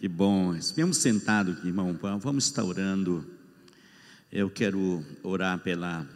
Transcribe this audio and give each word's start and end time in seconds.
Que 0.00 0.08
bom. 0.08 0.56
Estivemos 0.56 0.96
sentados 0.96 1.58
aqui, 1.58 1.68
irmão. 1.68 1.94
Vamos 2.18 2.46
estar 2.46 2.64
orando. 2.64 3.22
Eu 4.32 4.48
quero 4.48 5.04
orar 5.22 5.58
pela 5.58 6.08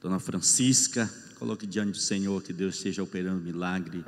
Dona 0.00 0.18
Francisca. 0.18 1.08
Coloque 1.38 1.64
diante 1.64 1.92
do 1.92 1.98
Senhor 1.98 2.42
que 2.42 2.52
Deus 2.52 2.74
esteja 2.74 3.04
operando 3.04 3.40
milagre 3.40 4.04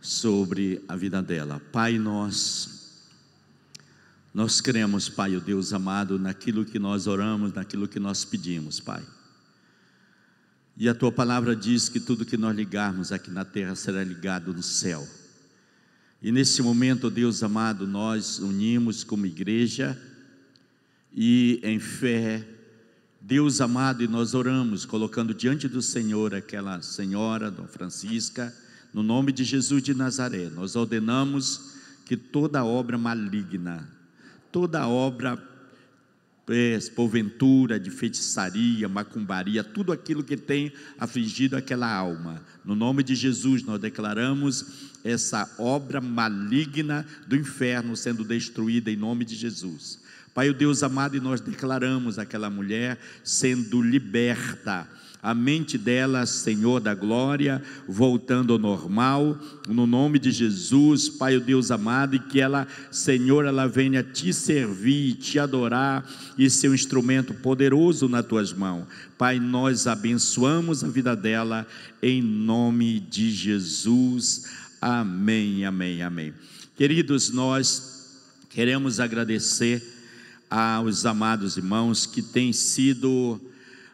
sobre 0.00 0.82
a 0.88 0.96
vida 0.96 1.22
dela. 1.22 1.60
Pai, 1.70 1.98
nós 1.98 3.04
nós 4.32 4.62
cremos, 4.62 5.10
Pai, 5.10 5.36
o 5.36 5.40
Deus 5.40 5.74
amado, 5.74 6.18
naquilo 6.18 6.64
que 6.64 6.78
nós 6.78 7.06
oramos, 7.06 7.52
naquilo 7.52 7.86
que 7.86 8.00
nós 8.00 8.24
pedimos, 8.24 8.80
Pai. 8.80 9.04
E 10.74 10.88
a 10.88 10.94
tua 10.94 11.12
palavra 11.12 11.54
diz 11.54 11.90
que 11.90 12.00
tudo 12.00 12.24
que 12.24 12.38
nós 12.38 12.56
ligarmos 12.56 13.12
aqui 13.12 13.30
na 13.30 13.44
terra 13.44 13.74
será 13.74 14.02
ligado 14.02 14.54
no 14.54 14.62
céu. 14.62 15.06
E 16.20 16.32
nesse 16.32 16.60
momento, 16.62 17.10
Deus 17.10 17.42
amado, 17.44 17.86
nós 17.86 18.40
unimos 18.40 19.04
como 19.04 19.24
igreja 19.24 19.96
e 21.14 21.60
em 21.62 21.78
fé, 21.78 22.44
Deus 23.20 23.60
amado, 23.60 24.02
e 24.02 24.08
nós 24.08 24.34
oramos, 24.34 24.84
colocando 24.84 25.32
diante 25.32 25.68
do 25.68 25.80
Senhor 25.80 26.34
aquela 26.34 26.82
senhora, 26.82 27.50
Dona 27.50 27.68
Francisca, 27.68 28.54
no 28.92 29.02
nome 29.02 29.30
de 29.30 29.44
Jesus 29.44 29.82
de 29.82 29.94
Nazaré, 29.94 30.50
nós 30.50 30.74
ordenamos 30.74 31.74
que 32.04 32.16
toda 32.16 32.64
obra 32.64 32.98
maligna, 32.98 33.88
toda 34.50 34.88
obra 34.88 35.36
porventura 36.94 37.78
de 37.78 37.90
feitiçaria, 37.90 38.88
macumbaria, 38.88 39.62
tudo 39.62 39.92
aquilo 39.92 40.24
que 40.24 40.36
tem 40.36 40.72
afligido 40.98 41.56
aquela 41.56 41.92
alma. 41.92 42.42
No 42.64 42.74
nome 42.74 43.02
de 43.02 43.14
Jesus, 43.14 43.62
nós 43.62 43.78
declaramos 43.78 44.87
essa 45.04 45.48
obra 45.58 46.00
maligna 46.00 47.06
do 47.26 47.36
inferno 47.36 47.96
sendo 47.96 48.24
destruída 48.24 48.90
em 48.90 48.96
nome 48.96 49.24
de 49.24 49.34
Jesus. 49.34 50.00
Pai, 50.34 50.50
o 50.50 50.54
Deus 50.54 50.82
amado, 50.82 51.16
e 51.16 51.20
nós 51.20 51.40
declaramos 51.40 52.18
aquela 52.18 52.48
mulher 52.48 52.98
sendo 53.24 53.82
liberta 53.82 54.88
a 55.22 55.34
mente 55.34 55.76
dela, 55.76 56.24
Senhor 56.26 56.80
da 56.80 56.94
glória, 56.94 57.60
voltando 57.88 58.52
ao 58.52 58.58
normal, 58.58 59.36
no 59.66 59.86
nome 59.86 60.18
de 60.18 60.30
Jesus, 60.30 61.08
Pai, 61.08 61.36
o 61.36 61.40
Deus 61.40 61.70
amado, 61.70 62.14
e 62.14 62.18
que 62.20 62.40
ela, 62.40 62.68
Senhor, 62.90 63.44
ela 63.44 63.66
venha 63.66 64.02
te 64.02 64.32
servir, 64.32 65.14
te 65.14 65.38
adorar 65.38 66.08
e 66.36 66.48
ser 66.48 66.68
um 66.68 66.74
instrumento 66.74 67.34
poderoso 67.34 68.08
nas 68.08 68.24
tuas 68.24 68.52
mãos. 68.52 68.86
Pai, 69.16 69.40
nós 69.40 69.88
abençoamos 69.88 70.84
a 70.84 70.88
vida 70.88 71.16
dela 71.16 71.66
em 72.00 72.22
nome 72.22 73.00
de 73.00 73.32
Jesus. 73.32 74.67
Amém, 74.80 75.64
amém, 75.64 76.02
amém. 76.02 76.32
Queridos, 76.76 77.30
nós 77.30 78.20
queremos 78.48 79.00
agradecer 79.00 79.82
aos 80.48 81.04
amados 81.04 81.56
irmãos 81.56 82.06
que 82.06 82.22
têm 82.22 82.52
sido 82.52 83.40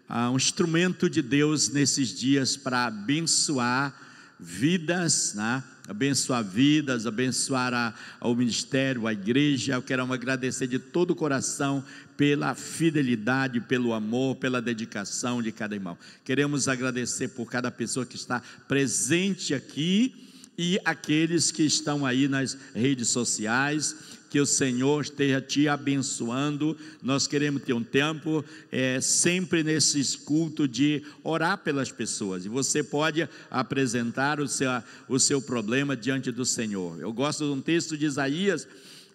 ah, 0.06 0.30
um 0.30 0.36
instrumento 0.36 1.08
de 1.08 1.22
Deus 1.22 1.70
nesses 1.70 2.10
dias 2.10 2.54
para 2.54 2.84
abençoar 2.84 3.98
vidas, 4.38 5.32
né? 5.34 5.64
abençoar 5.88 6.44
vidas, 6.44 7.06
abençoar 7.06 7.72
a, 7.72 7.94
ao 8.20 8.36
ministério, 8.36 9.06
a 9.06 9.12
igreja. 9.14 9.76
Eu 9.76 9.82
quero 9.82 10.12
agradecer 10.12 10.66
de 10.66 10.78
todo 10.78 11.12
o 11.12 11.16
coração 11.16 11.82
pela 12.14 12.54
fidelidade, 12.54 13.58
pelo 13.58 13.94
amor, 13.94 14.36
pela 14.36 14.60
dedicação 14.60 15.42
de 15.42 15.50
cada 15.50 15.74
irmão. 15.74 15.96
Queremos 16.26 16.68
agradecer 16.68 17.28
por 17.28 17.50
cada 17.50 17.70
pessoa 17.70 18.04
que 18.04 18.16
está 18.16 18.42
presente 18.68 19.54
aqui 19.54 20.24
e 20.56 20.78
aqueles 20.84 21.50
que 21.50 21.62
estão 21.62 22.06
aí 22.06 22.28
nas 22.28 22.56
redes 22.74 23.08
sociais 23.08 23.96
que 24.34 24.40
o 24.40 24.46
Senhor 24.46 25.00
esteja 25.00 25.40
te 25.40 25.68
abençoando. 25.68 26.76
Nós 27.00 27.24
queremos 27.24 27.62
ter 27.62 27.72
um 27.72 27.84
tempo 27.84 28.44
é, 28.72 29.00
sempre 29.00 29.62
nesse 29.62 30.18
culto 30.18 30.66
de 30.66 31.04
orar 31.22 31.58
pelas 31.58 31.92
pessoas. 31.92 32.44
E 32.44 32.48
você 32.48 32.82
pode 32.82 33.28
apresentar 33.48 34.40
o 34.40 34.48
seu, 34.48 34.70
o 35.08 35.20
seu 35.20 35.40
problema 35.40 35.96
diante 35.96 36.32
do 36.32 36.44
Senhor. 36.44 36.98
Eu 36.98 37.12
gosto 37.12 37.44
de 37.44 37.52
um 37.52 37.60
texto 37.60 37.96
de 37.96 38.06
Isaías 38.06 38.66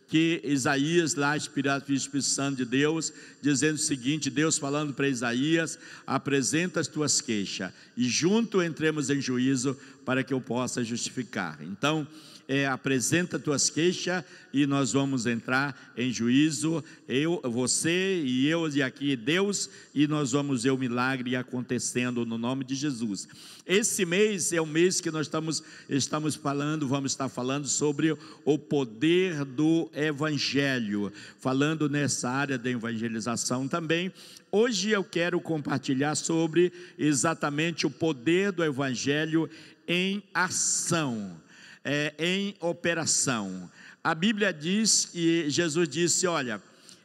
que 0.09 0.41
Isaías, 0.43 1.13
lá 1.13 1.37
inspirado 1.37 1.85
pelo 1.85 1.97
Espírito 1.97 2.27
Santo 2.27 2.57
de 2.57 2.65
Deus, 2.65 3.13
dizendo 3.41 3.75
o 3.75 3.77
seguinte: 3.77 4.29
Deus 4.29 4.57
falando 4.57 4.93
para 4.93 5.07
Isaías, 5.07 5.77
apresenta 6.05 6.79
as 6.79 6.87
tuas 6.87 7.21
queixas, 7.21 7.71
e 7.95 8.09
junto 8.09 8.61
entremos 8.61 9.09
em 9.09 9.21
juízo 9.21 9.77
para 10.09 10.23
que 10.23 10.33
eu 10.33 10.41
possa 10.41 10.83
justificar. 10.83 11.59
Então, 11.61 12.07
é, 12.47 12.65
apresenta 12.65 13.37
tuas 13.37 13.69
queixas 13.69 14.23
e 14.51 14.65
nós 14.65 14.91
vamos 14.91 15.27
entrar 15.27 15.93
em 15.95 16.11
juízo, 16.11 16.83
eu, 17.07 17.39
você 17.43 18.19
e 18.25 18.47
eu 18.47 18.67
e 18.69 18.81
aqui 18.81 19.15
Deus, 19.15 19.69
e 19.93 20.07
nós 20.07 20.31
vamos 20.31 20.63
ver 20.63 20.71
o 20.71 20.77
milagre 20.79 21.35
acontecendo 21.35 22.25
no 22.25 22.39
nome 22.39 22.63
de 22.63 22.73
Jesus. 22.73 23.27
Esse 23.67 24.03
mês 24.03 24.51
é 24.51 24.59
o 24.59 24.65
mês 24.65 24.99
que 24.99 25.11
nós 25.11 25.27
estamos, 25.27 25.61
estamos 25.87 26.33
falando, 26.33 26.87
vamos 26.87 27.11
estar 27.11 27.29
falando 27.29 27.67
sobre 27.67 28.17
o 28.43 28.57
poder 28.57 29.45
do 29.45 29.91
Evangelho, 29.93 31.13
falando 31.39 31.87
nessa 31.87 32.31
área 32.31 32.57
da 32.57 32.71
evangelização 32.71 33.67
também. 33.67 34.11
Hoje 34.51 34.89
eu 34.89 35.03
quero 35.03 35.39
compartilhar 35.39 36.15
sobre 36.15 36.73
exatamente 36.97 37.85
o 37.85 37.91
poder 37.91 38.51
do 38.51 38.63
Evangelho 38.63 39.47
em 39.89 40.23
ação 40.33 41.41
é, 41.83 42.13
em 42.19 42.55
operação. 42.59 43.69
A 44.03 44.13
Bíblia 44.13 44.53
diz 44.53 45.05
que 45.05 45.49
Jesus 45.49 45.89
disse: 45.89 46.27
Olha, 46.27 46.61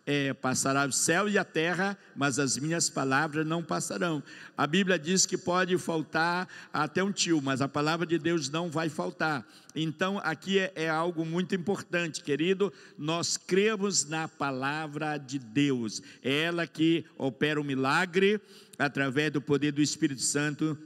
é, 0.06 0.34
passará 0.34 0.86
o 0.86 0.92
céu 0.92 1.28
e 1.28 1.38
a 1.38 1.44
terra, 1.44 1.96
mas 2.14 2.38
as 2.38 2.58
minhas 2.58 2.90
palavras 2.90 3.46
não 3.46 3.62
passarão. 3.62 4.22
A 4.56 4.66
Bíblia 4.66 4.98
diz 4.98 5.24
que 5.24 5.38
pode 5.38 5.76
faltar 5.78 6.46
até 6.72 7.02
um 7.02 7.10
tio, 7.10 7.40
mas 7.40 7.62
a 7.62 7.68
palavra 7.68 8.04
de 8.06 8.18
Deus 8.18 8.50
não 8.50 8.70
vai 8.70 8.90
faltar. 8.90 9.46
Então, 9.74 10.20
aqui 10.22 10.58
é, 10.58 10.72
é 10.76 10.88
algo 10.88 11.24
muito 11.24 11.54
importante, 11.54 12.22
querido. 12.22 12.72
Nós 12.98 13.38
cremos 13.38 14.04
na 14.04 14.28
palavra 14.28 15.16
de 15.16 15.38
Deus, 15.38 16.02
é 16.22 16.42
ela 16.42 16.66
que 16.66 17.04
opera 17.16 17.60
o 17.60 17.64
milagre 17.64 18.40
através 18.78 19.32
do 19.32 19.40
poder 19.40 19.72
do 19.72 19.80
Espírito 19.80 20.20
Santo 20.20 20.78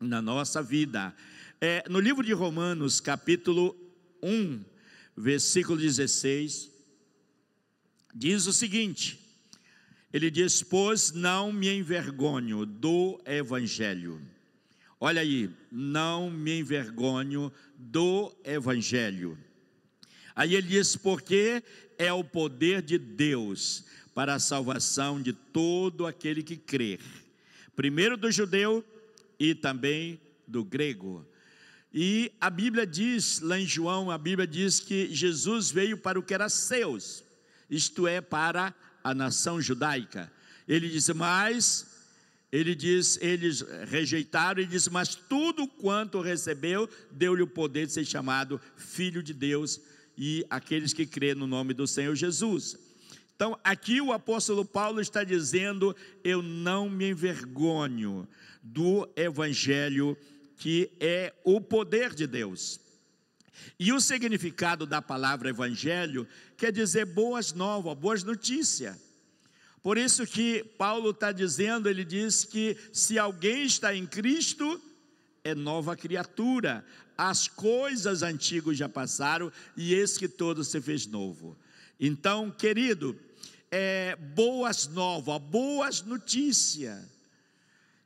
na 0.00 0.22
nossa 0.22 0.62
vida. 0.62 1.12
É, 1.62 1.84
no 1.90 2.00
livro 2.00 2.24
de 2.24 2.32
Romanos, 2.32 3.00
capítulo 3.00 3.76
1, 4.22 4.64
versículo 5.14 5.78
16, 5.78 6.70
diz 8.14 8.46
o 8.46 8.52
seguinte: 8.52 9.20
ele 10.10 10.30
diz: 10.30 10.62
Pois 10.62 11.12
não 11.12 11.52
me 11.52 11.70
envergonho 11.70 12.64
do 12.64 13.20
evangelho. 13.26 14.22
Olha 14.98 15.20
aí, 15.20 15.50
não 15.70 16.30
me 16.30 16.60
envergonho 16.60 17.52
do 17.76 18.34
evangelho. 18.42 19.36
Aí 20.34 20.54
ele 20.54 20.66
diz: 20.66 20.96
Porque 20.96 21.62
é 21.98 22.10
o 22.10 22.24
poder 22.24 22.80
de 22.80 22.96
Deus 22.96 23.84
para 24.14 24.34
a 24.34 24.40
salvação 24.40 25.20
de 25.20 25.34
todo 25.34 26.06
aquele 26.06 26.42
que 26.42 26.56
crer, 26.56 27.00
primeiro 27.76 28.16
do 28.16 28.32
judeu 28.32 28.82
e 29.38 29.54
também 29.54 30.18
do 30.48 30.64
grego. 30.64 31.28
E 31.92 32.32
a 32.40 32.48
Bíblia 32.48 32.86
diz, 32.86 33.40
lá 33.40 33.58
em 33.58 33.66
João, 33.66 34.10
a 34.10 34.18
Bíblia 34.18 34.46
diz 34.46 34.78
que 34.78 35.12
Jesus 35.12 35.70
veio 35.70 35.98
para 35.98 36.18
o 36.18 36.22
que 36.22 36.32
era 36.32 36.48
seus, 36.48 37.24
isto 37.68 38.06
é, 38.06 38.20
para 38.20 38.74
a 39.02 39.12
nação 39.12 39.60
judaica. 39.60 40.30
Ele 40.68 40.88
disse, 40.88 41.12
mas, 41.12 41.86
ele 42.52 42.76
diz, 42.76 43.18
eles 43.20 43.64
rejeitaram, 43.88 44.60
ele 44.60 44.70
disse, 44.70 44.88
mas 44.88 45.16
tudo 45.16 45.66
quanto 45.66 46.20
recebeu, 46.20 46.88
deu-lhe 47.10 47.42
o 47.42 47.46
poder 47.46 47.86
de 47.86 47.92
ser 47.92 48.04
chamado 48.04 48.60
Filho 48.76 49.20
de 49.20 49.34
Deus 49.34 49.80
e 50.16 50.46
aqueles 50.48 50.92
que 50.92 51.06
crêem 51.06 51.34
no 51.34 51.46
nome 51.46 51.74
do 51.74 51.88
Senhor 51.88 52.14
Jesus. 52.14 52.78
Então, 53.34 53.58
aqui 53.64 54.00
o 54.00 54.12
apóstolo 54.12 54.66
Paulo 54.66 55.00
está 55.00 55.24
dizendo: 55.24 55.96
Eu 56.22 56.42
não 56.42 56.90
me 56.90 57.08
envergonho 57.08 58.28
do 58.62 59.08
evangelho 59.16 60.14
que 60.60 60.92
é 61.00 61.32
o 61.42 61.58
poder 61.58 62.14
de 62.14 62.26
Deus. 62.26 62.78
E 63.78 63.94
o 63.94 64.00
significado 64.00 64.84
da 64.84 65.00
palavra 65.00 65.48
evangelho 65.48 66.28
quer 66.54 66.70
dizer 66.70 67.06
boas 67.06 67.54
novas, 67.54 67.96
boas 67.96 68.22
notícias. 68.22 68.94
Por 69.82 69.96
isso 69.96 70.26
que 70.26 70.62
Paulo 70.76 71.10
está 71.10 71.32
dizendo, 71.32 71.88
ele 71.88 72.04
diz 72.04 72.44
que 72.44 72.76
se 72.92 73.18
alguém 73.18 73.64
está 73.64 73.96
em 73.96 74.06
Cristo, 74.06 74.78
é 75.42 75.54
nova 75.54 75.96
criatura. 75.96 76.84
As 77.16 77.48
coisas 77.48 78.22
antigas 78.22 78.76
já 78.76 78.88
passaram 78.88 79.50
e 79.74 79.94
eis 79.94 80.18
que 80.18 80.28
todo 80.28 80.62
se 80.62 80.78
fez 80.82 81.06
novo. 81.06 81.56
Então, 81.98 82.50
querido, 82.50 83.18
é, 83.70 84.14
boas 84.14 84.86
novas, 84.88 85.40
boas 85.40 86.02
notícias. 86.02 87.19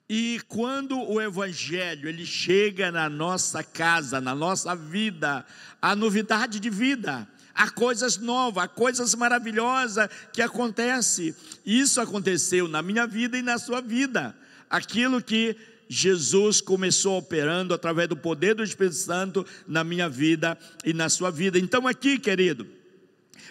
E 0.08 0.40
quando 0.48 1.00
o 1.00 1.20
evangelho 1.20 2.08
ele 2.08 2.26
chega 2.26 2.92
na 2.92 3.08
nossa 3.08 3.62
casa, 3.62 4.20
na 4.20 4.34
nossa 4.34 4.76
vida, 4.76 5.46
a 5.80 5.96
novidade 5.96 6.60
de 6.60 6.68
vida, 6.68 7.26
Há 7.54 7.70
coisas 7.70 8.16
novas, 8.16 8.64
há 8.64 8.68
coisas 8.68 9.14
maravilhosas 9.14 10.08
que 10.32 10.42
acontecem. 10.42 11.32
Isso 11.64 12.00
aconteceu 12.00 12.66
na 12.66 12.82
minha 12.82 13.06
vida 13.06 13.38
e 13.38 13.42
na 13.42 13.58
sua 13.58 13.80
vida. 13.80 14.36
Aquilo 14.68 15.22
que 15.22 15.56
Jesus 15.88 16.60
começou 16.60 17.16
operando 17.16 17.72
através 17.72 18.08
do 18.08 18.16
poder 18.16 18.54
do 18.54 18.64
Espírito 18.64 18.96
Santo 18.96 19.46
na 19.68 19.84
minha 19.84 20.08
vida 20.08 20.58
e 20.84 20.92
na 20.92 21.08
sua 21.08 21.30
vida. 21.30 21.56
Então, 21.56 21.86
aqui, 21.86 22.18
querido, 22.18 22.66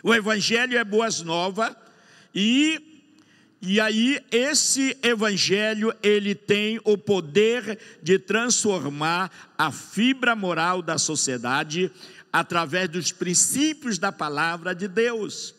o 0.04 0.14
Evangelho 0.14 0.78
é 0.78 0.84
boas 0.84 1.22
novas 1.22 1.74
e 2.36 2.93
e 3.66 3.80
aí 3.80 4.22
esse 4.30 4.98
evangelho 5.02 5.96
ele 6.04 6.36
tem 6.36 6.82
o 6.84 6.98
poder 6.98 7.80
de 8.02 8.20
transformar 8.20 9.32
a 9.58 9.72
fibra 9.72 10.36
moral 10.36 10.82
da 10.82 10.98
sociedade 10.98 11.90
através 12.32 12.90
dos 12.90 13.14
princípios 13.14 13.98
da 13.98 14.12
palavra 14.12 14.76
de 14.76 14.90
Deus. 14.90 15.56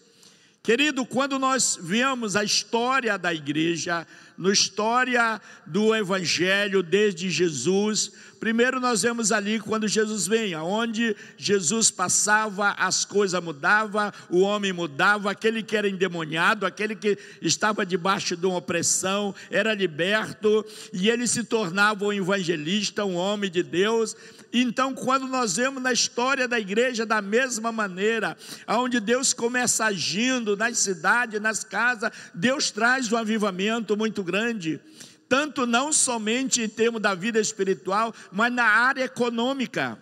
Querido, 0.63 1.07
quando 1.07 1.39
nós 1.39 1.79
vemos 1.81 2.37
a 2.37 2.45
história 2.45 3.17
da 3.17 3.33
igreja, 3.33 4.07
na 4.37 4.53
história 4.53 5.41
do 5.65 5.95
Evangelho 5.95 6.83
desde 6.83 7.31
Jesus, 7.31 8.13
primeiro 8.41 8.81
nós 8.81 9.03
vemos 9.03 9.31
ali 9.31 9.61
quando 9.61 9.87
Jesus 9.87 10.27
vem, 10.27 10.55
aonde 10.55 11.17
Jesus 11.37 11.91
passava, 11.91 12.71
as 12.73 13.05
coisas 13.05 13.43
mudavam, 13.43 14.13
o 14.29 14.41
homem 14.41 14.73
mudava, 14.73 15.31
aquele 15.31 15.63
que 15.63 15.77
era 15.77 15.89
endemoniado, 15.89 16.67
aquele 16.67 16.97
que 16.97 17.17
estava 17.41 17.87
debaixo 17.87 18.37
de 18.37 18.45
uma 18.45 18.57
opressão, 18.57 19.35
era 19.51 19.73
liberto, 19.73 20.65
e 20.93 21.09
ele 21.09 21.27
se 21.27 21.45
tornava 21.45 22.05
um 22.05 22.13
evangelista, 22.13 23.05
um 23.05 23.15
homem 23.15 23.51
de 23.51 23.63
Deus, 23.63 24.17
então, 24.57 24.95
quando 24.95 25.27
nós 25.27 25.57
vemos 25.57 25.83
na 25.83 25.93
história 25.93 26.47
da 26.47 26.61
igreja 26.61 27.05
da 27.05 27.21
mesma 27.21 27.73
maneira, 27.73 28.37
onde 28.69 29.01
Deus 29.01 29.33
começa 29.33 29.85
agindo 29.85 30.57
nas 30.57 30.79
cidades, 30.79 31.41
nas 31.41 31.65
casas, 31.65 32.13
Deus 32.33 32.71
traz 32.71 33.11
um 33.11 33.17
avivamento 33.17 33.97
muito 33.97 34.23
grande 34.25 34.81
tanto 35.29 35.67
não 35.67 35.93
somente 35.93 36.63
em 36.63 36.69
termos 36.69 37.01
da 37.01 37.15
vida 37.15 37.41
espiritual, 37.41 38.15
mas 38.31 38.53
na 38.53 38.65
área 38.65 39.05
econômica. 39.05 39.99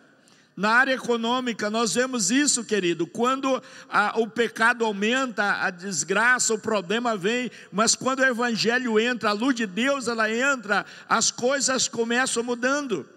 Na 0.54 0.72
área 0.72 0.92
econômica, 0.92 1.70
nós 1.70 1.94
vemos 1.94 2.30
isso, 2.30 2.62
querido, 2.62 3.06
quando 3.06 3.62
a, 3.88 4.20
o 4.20 4.28
pecado 4.28 4.84
aumenta, 4.84 5.62
a 5.62 5.70
desgraça, 5.70 6.52
o 6.52 6.58
problema 6.58 7.16
vem, 7.16 7.50
mas 7.72 7.94
quando 7.94 8.20
o 8.20 8.24
evangelho 8.24 9.00
entra, 9.00 9.30
a 9.30 9.32
luz 9.32 9.54
de 9.54 9.66
Deus 9.66 10.08
ela 10.08 10.30
entra, 10.30 10.84
as 11.08 11.30
coisas 11.30 11.88
começam 11.88 12.42
mudando. 12.42 13.08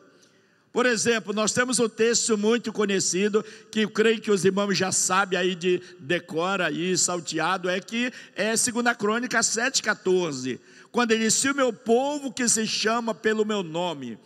Por 0.72 0.86
exemplo, 0.86 1.34
nós 1.34 1.52
temos 1.52 1.80
um 1.80 1.90
texto 1.90 2.38
muito 2.38 2.72
conhecido, 2.72 3.44
que 3.70 3.82
eu 3.82 3.90
creio 3.90 4.22
que 4.22 4.32
os 4.32 4.46
irmãos 4.46 4.78
já 4.78 4.92
sabem 4.92 5.38
aí 5.38 5.56
de 5.56 5.82
decora 6.00 6.68
aí, 6.68 6.98
salteado, 6.98 7.70
é 7.70 7.80
que 7.82 8.12
é 8.36 8.48
2 8.50 8.98
Crônica 8.98 9.40
7,14. 9.40 10.60
Quando 10.96 11.12
ele 11.12 11.26
diz, 11.26 11.34
se 11.34 11.50
o 11.50 11.54
meu 11.54 11.74
povo 11.74 12.32
que 12.32 12.48
se 12.48 12.66
chama 12.66 13.14
pelo 13.14 13.44
meu 13.44 13.62
nome, 13.62 14.18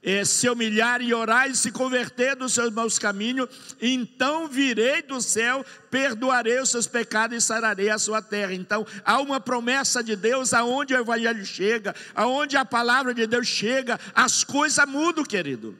é, 0.00 0.24
se 0.24 0.48
humilhar 0.48 1.02
e 1.02 1.12
orar 1.12 1.50
e 1.50 1.56
se 1.56 1.72
converter 1.72 2.36
dos 2.36 2.52
seus 2.52 2.70
maus 2.70 2.96
caminhos, 2.96 3.48
então 3.80 4.46
virei 4.46 5.02
do 5.02 5.20
céu, 5.20 5.66
perdoarei 5.90 6.60
os 6.60 6.70
seus 6.70 6.86
pecados 6.86 7.36
e 7.36 7.40
sararei 7.40 7.90
a 7.90 7.98
sua 7.98 8.22
terra. 8.22 8.54
Então, 8.54 8.86
há 9.04 9.20
uma 9.20 9.40
promessa 9.40 10.00
de 10.00 10.14
Deus 10.14 10.54
aonde 10.54 10.94
o 10.94 11.00
evangelho 11.00 11.44
chega, 11.44 11.92
aonde 12.14 12.56
a 12.56 12.64
palavra 12.64 13.12
de 13.12 13.26
Deus 13.26 13.48
chega, 13.48 13.98
as 14.14 14.44
coisas 14.44 14.86
mudam, 14.86 15.24
querido. 15.24 15.76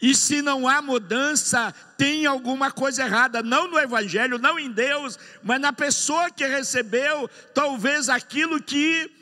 E 0.00 0.14
se 0.14 0.40
não 0.40 0.68
há 0.68 0.80
mudança, 0.80 1.74
tem 1.98 2.26
alguma 2.26 2.70
coisa 2.70 3.02
errada, 3.02 3.42
não 3.42 3.68
no 3.68 3.78
Evangelho, 3.78 4.36
não 4.36 4.58
em 4.58 4.68
Deus, 4.68 5.16
mas 5.44 5.60
na 5.60 5.72
pessoa 5.72 6.28
que 6.28 6.44
recebeu, 6.44 7.30
talvez 7.54 8.08
aquilo 8.08 8.60
que 8.60 9.21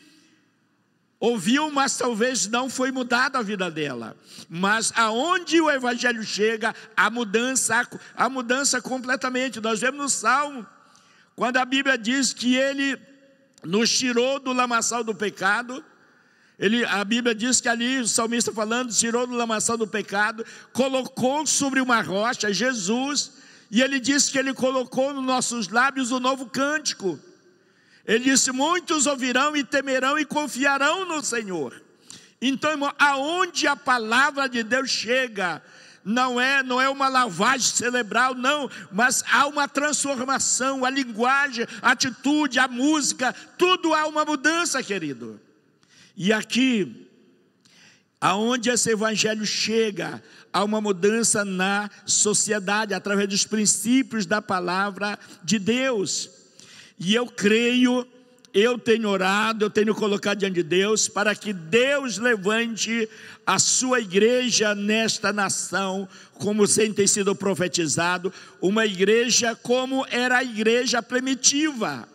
ouviu, 1.20 1.70
mas 1.70 1.98
talvez 1.98 2.48
não 2.48 2.70
foi 2.70 2.90
mudado 2.90 3.36
a 3.36 3.42
vida 3.42 3.70
dela. 3.70 4.16
Mas 4.48 4.90
aonde 4.96 5.60
o 5.60 5.70
Evangelho 5.70 6.24
chega, 6.24 6.74
a 6.96 7.10
mudança, 7.10 7.86
a 8.16 8.28
mudança 8.30 8.80
completamente. 8.80 9.60
Nós 9.60 9.80
vemos 9.80 10.00
no 10.00 10.08
Salmo, 10.08 10.66
quando 11.36 11.58
a 11.58 11.64
Bíblia 11.66 11.98
diz 11.98 12.32
que 12.32 12.56
Ele 12.56 12.98
nos 13.62 13.90
tirou 13.90 14.40
do 14.40 14.54
lamaçal 14.54 15.04
do 15.04 15.14
pecado, 15.14 15.84
ele, 16.58 16.84
a 16.84 17.02
Bíblia 17.04 17.34
diz 17.34 17.58
que 17.58 17.70
ali 17.70 18.00
o 18.00 18.06
salmista 18.06 18.52
falando, 18.52 18.92
tirou 18.92 19.26
do 19.26 19.34
lamaçal 19.34 19.78
do 19.78 19.86
pecado, 19.86 20.44
colocou 20.74 21.46
sobre 21.46 21.80
uma 21.80 22.02
rocha 22.02 22.52
Jesus, 22.52 23.32
e 23.70 23.80
ele 23.80 23.98
disse 23.98 24.30
que 24.30 24.38
ele 24.38 24.52
colocou 24.52 25.14
nos 25.14 25.24
nossos 25.24 25.68
lábios 25.68 26.12
o 26.12 26.20
novo 26.20 26.44
cântico. 26.44 27.18
Ele 28.10 28.24
disse: 28.24 28.50
Muitos 28.50 29.06
ouvirão 29.06 29.56
e 29.56 29.62
temerão 29.62 30.18
e 30.18 30.24
confiarão 30.24 31.04
no 31.04 31.22
Senhor. 31.22 31.80
Então, 32.42 32.72
irmão, 32.72 32.92
aonde 32.98 33.68
a 33.68 33.76
palavra 33.76 34.48
de 34.48 34.64
Deus 34.64 34.90
chega, 34.90 35.62
não 36.04 36.40
é, 36.40 36.60
não 36.60 36.80
é 36.80 36.88
uma 36.88 37.06
lavagem 37.06 37.68
cerebral, 37.68 38.34
não, 38.34 38.68
mas 38.90 39.22
há 39.30 39.46
uma 39.46 39.68
transformação, 39.68 40.84
a 40.84 40.90
linguagem, 40.90 41.64
a 41.80 41.92
atitude, 41.92 42.58
a 42.58 42.66
música, 42.66 43.32
tudo 43.56 43.94
há 43.94 44.08
uma 44.08 44.24
mudança, 44.24 44.82
querido. 44.82 45.40
E 46.16 46.32
aqui, 46.32 47.08
aonde 48.20 48.70
esse 48.70 48.90
evangelho 48.90 49.46
chega, 49.46 50.20
há 50.52 50.64
uma 50.64 50.80
mudança 50.80 51.44
na 51.44 51.88
sociedade 52.04 52.92
através 52.92 53.28
dos 53.28 53.46
princípios 53.46 54.26
da 54.26 54.42
palavra 54.42 55.16
de 55.44 55.60
Deus. 55.60 56.39
E 57.00 57.14
eu 57.14 57.26
creio, 57.26 58.06
eu 58.54 58.78
tenho 58.78 59.08
orado, 59.08 59.64
eu 59.64 59.70
tenho 59.70 59.94
colocado 59.94 60.38
diante 60.38 60.54
de 60.54 60.62
Deus 60.62 61.08
para 61.08 61.34
que 61.34 61.52
Deus 61.52 62.18
levante 62.18 63.08
a 63.44 63.58
sua 63.58 63.98
igreja 63.98 64.74
nesta 64.74 65.32
nação, 65.32 66.06
como 66.34 66.66
sempre 66.66 66.96
tem 66.96 67.06
sido 67.06 67.34
profetizado, 67.34 68.32
uma 68.60 68.86
igreja 68.86 69.56
como 69.56 70.06
era 70.10 70.36
a 70.38 70.44
igreja 70.44 71.02
primitiva 71.02 72.06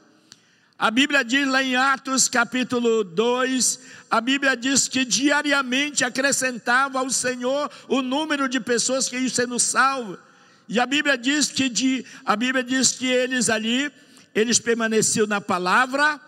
a 0.77 0.91
Bíblia 0.91 1.23
diz 1.23 1.47
lá 1.47 1.63
em 1.63 1.77
Atos 1.77 2.27
capítulo 2.27 3.01
2, 3.05 3.79
a 4.11 4.19
Bíblia 4.19 4.57
diz 4.57 4.89
que 4.89 5.05
diariamente 5.05 6.03
acrescentava 6.03 6.99
ao 6.99 7.09
Senhor 7.09 7.71
o 7.87 8.01
número 8.01 8.49
de 8.49 8.59
pessoas 8.59 9.07
que 9.07 9.17
iam 9.17 9.29
sendo 9.29 9.57
salvas. 9.57 10.19
E 10.67 10.77
a 10.77 10.85
Bíblia 10.85 11.17
diz 11.17 11.47
que 11.47 11.69
de, 11.69 12.05
a 12.25 12.35
Bíblia 12.35 12.61
diz 12.61 12.91
que 12.91 13.07
eles 13.07 13.49
ali, 13.49 13.89
eles 14.35 14.59
permaneciam 14.59 15.25
na 15.25 15.39
palavra 15.39 16.19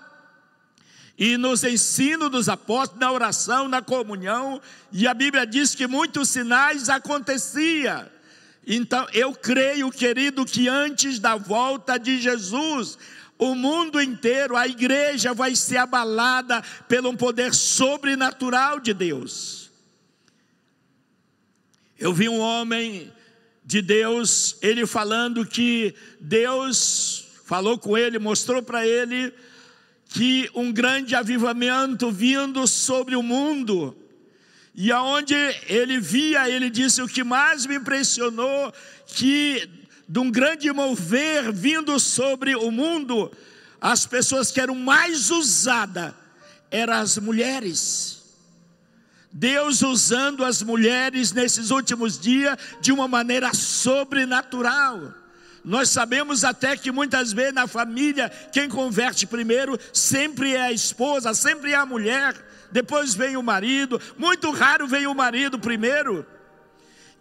e 1.18 1.36
nos 1.36 1.64
ensinos 1.64 2.30
dos 2.30 2.48
apóstolos, 2.48 3.02
na 3.02 3.12
oração, 3.12 3.68
na 3.68 3.82
comunhão, 3.82 4.62
e 4.92 5.06
a 5.08 5.14
Bíblia 5.14 5.46
diz 5.46 5.76
que 5.76 5.86
muitos 5.88 6.30
sinais 6.30 6.90
aconteciam. 6.90 8.06
Então, 8.66 9.08
eu 9.14 9.34
creio, 9.34 9.90
querido, 9.92 10.46
que 10.46 10.70
antes 10.70 11.20
da 11.20 11.36
volta 11.36 11.98
de 11.98 12.20
Jesus, 12.20 12.98
o 13.38 13.56
mundo 13.56 14.02
inteiro, 14.02 14.56
a 14.56 14.68
igreja 14.68 15.34
vai 15.34 15.56
ser 15.56 15.78
abalada 15.78 16.62
pelo 16.88 17.16
poder 17.18 17.54
sobrenatural 17.54 18.80
de 18.80 18.94
Deus. 18.94 19.72
Eu 21.98 22.14
vi 22.14 22.30
um 22.30 22.40
homem 22.40 23.12
de 23.66 23.82
Deus, 23.82 24.56
ele 24.62 24.86
falando 24.86 25.46
que 25.46 25.96
Deus 26.22 27.27
falou 27.48 27.78
com 27.78 27.98
ele, 27.98 28.20
mostrou 28.20 28.62
para 28.62 28.86
ele 28.86 29.34
que 30.10 30.50
um 30.54 30.70
grande 30.70 31.16
avivamento 31.16 32.12
vindo 32.12 32.68
sobre 32.68 33.16
o 33.16 33.24
mundo. 33.24 33.96
E 34.76 34.92
aonde 34.92 35.34
ele 35.66 35.98
via, 35.98 36.50
ele 36.50 36.70
disse: 36.70 37.02
o 37.02 37.08
que 37.08 37.24
mais 37.24 37.66
me 37.66 37.76
impressionou 37.76 38.74
que 39.08 39.68
de 40.10 40.20
um 40.20 40.30
grande 40.30 40.70
mover 40.74 41.54
vindo 41.54 41.98
sobre 42.02 42.54
o 42.54 42.70
mundo, 42.70 43.32
as 43.80 44.06
pessoas 44.06 44.52
que 44.52 44.60
eram 44.60 44.76
mais 44.76 45.32
usadas 45.32 46.14
eram 46.70 46.96
as 46.96 47.18
mulheres. 47.18 48.24
Deus 49.32 49.82
usando 49.84 50.44
as 50.44 50.62
mulheres 50.62 51.32
nesses 51.32 51.72
últimos 51.72 52.20
dias 52.20 52.58
de 52.82 52.92
uma 52.92 53.08
maneira 53.08 53.54
sobrenatural. 53.54 55.14
Nós 55.68 55.90
sabemos 55.90 56.46
até 56.46 56.78
que 56.78 56.94
muitas 56.94 57.34
vezes 57.34 57.54
na 57.54 57.68
família, 57.68 58.30
quem 58.54 58.70
converte 58.70 59.28
primeiro 59.28 59.78
sempre 59.92 60.56
é 60.56 60.62
a 60.62 60.72
esposa, 60.72 61.34
sempre 61.34 61.74
é 61.74 61.76
a 61.76 61.86
mulher, 61.86 62.34
depois 62.72 63.14
vem 63.14 63.36
o 63.36 63.44
marido, 63.44 64.00
muito 64.18 64.50
raro 64.52 64.88
vem 64.88 65.08
o 65.08 65.14
marido 65.14 65.60
primeiro. 65.60 66.26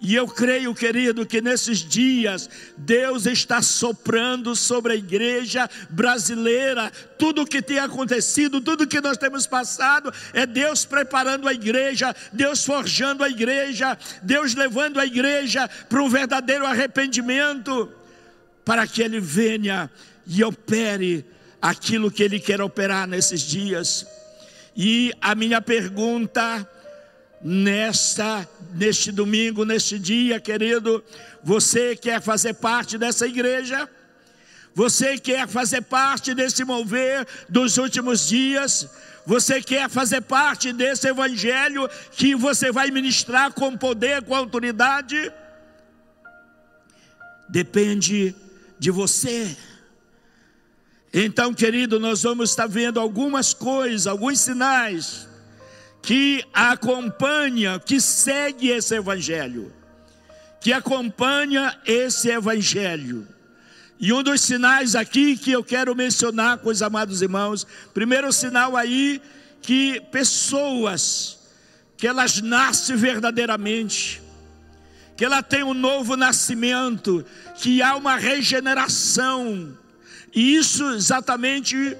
E 0.00 0.14
eu 0.14 0.28
creio, 0.28 0.72
querido, 0.76 1.26
que 1.26 1.40
nesses 1.40 1.78
dias 1.78 2.48
Deus 2.76 3.26
está 3.26 3.60
soprando 3.60 4.54
sobre 4.54 4.92
a 4.92 4.96
igreja 4.96 5.68
brasileira. 5.90 6.92
Tudo 7.18 7.42
o 7.42 7.46
que 7.46 7.60
tem 7.60 7.80
acontecido, 7.80 8.60
tudo 8.60 8.86
que 8.86 9.00
nós 9.00 9.18
temos 9.18 9.48
passado, 9.48 10.14
é 10.32 10.46
Deus 10.46 10.84
preparando 10.84 11.48
a 11.48 11.52
igreja, 11.52 12.14
Deus 12.32 12.64
forjando 12.64 13.24
a 13.24 13.28
igreja, 13.28 13.98
Deus 14.22 14.54
levando 14.54 15.00
a 15.00 15.06
igreja 15.06 15.68
para 15.88 16.00
um 16.00 16.08
verdadeiro 16.08 16.64
arrependimento. 16.64 17.92
Para 18.66 18.84
que 18.84 19.00
Ele 19.00 19.20
venha 19.20 19.88
e 20.26 20.42
opere 20.42 21.24
aquilo 21.62 22.10
que 22.10 22.24
Ele 22.24 22.40
quer 22.40 22.60
operar 22.60 23.06
nesses 23.06 23.40
dias. 23.42 24.04
E 24.76 25.12
a 25.20 25.36
minha 25.36 25.62
pergunta 25.62 26.68
nesta, 27.40 28.46
neste 28.74 29.12
domingo, 29.12 29.64
neste 29.64 30.00
dia, 30.00 30.40
querido, 30.40 31.02
você 31.44 31.94
quer 31.94 32.20
fazer 32.20 32.54
parte 32.54 32.98
dessa 32.98 33.24
igreja? 33.24 33.88
Você 34.74 35.16
quer 35.16 35.46
fazer 35.46 35.82
parte 35.82 36.34
desse 36.34 36.64
mover 36.64 37.24
dos 37.48 37.78
últimos 37.78 38.26
dias? 38.26 38.88
Você 39.24 39.62
quer 39.62 39.88
fazer 39.88 40.22
parte 40.22 40.72
desse 40.72 41.06
evangelho 41.08 41.88
que 42.10 42.34
você 42.34 42.72
vai 42.72 42.90
ministrar 42.90 43.52
com 43.52 43.76
poder, 43.76 44.22
com 44.24 44.34
autoridade? 44.34 45.32
Depende 47.48 48.34
de 48.78 48.90
você. 48.90 49.56
Então, 51.12 51.54
querido, 51.54 51.98
nós 51.98 52.22
vamos 52.22 52.50
estar 52.50 52.66
vendo 52.66 53.00
algumas 53.00 53.54
coisas, 53.54 54.06
alguns 54.06 54.40
sinais 54.40 55.26
que 56.02 56.44
acompanha, 56.52 57.80
que 57.80 58.00
segue 58.00 58.68
esse 58.68 58.94
evangelho, 58.94 59.72
que 60.60 60.72
acompanha 60.72 61.76
esse 61.84 62.28
evangelho. 62.28 63.26
E 63.98 64.12
um 64.12 64.22
dos 64.22 64.42
sinais 64.42 64.94
aqui 64.94 65.36
que 65.36 65.50
eu 65.50 65.64
quero 65.64 65.96
mencionar 65.96 66.58
com 66.58 66.68
os 66.68 66.82
amados 66.82 67.22
irmãos, 67.22 67.66
primeiro 67.94 68.32
sinal 68.32 68.76
aí 68.76 69.20
que 69.62 70.00
pessoas 70.12 71.38
que 71.96 72.06
elas 72.06 72.42
nascem 72.42 72.94
verdadeiramente, 72.94 74.22
que 75.16 75.24
ela 75.24 75.42
tem 75.42 75.62
um 75.62 75.74
novo 75.74 76.16
nascimento, 76.16 77.24
que 77.56 77.80
há 77.82 77.96
uma 77.96 78.16
regeneração. 78.16 79.76
E 80.34 80.56
isso 80.56 80.84
exatamente 80.90 81.96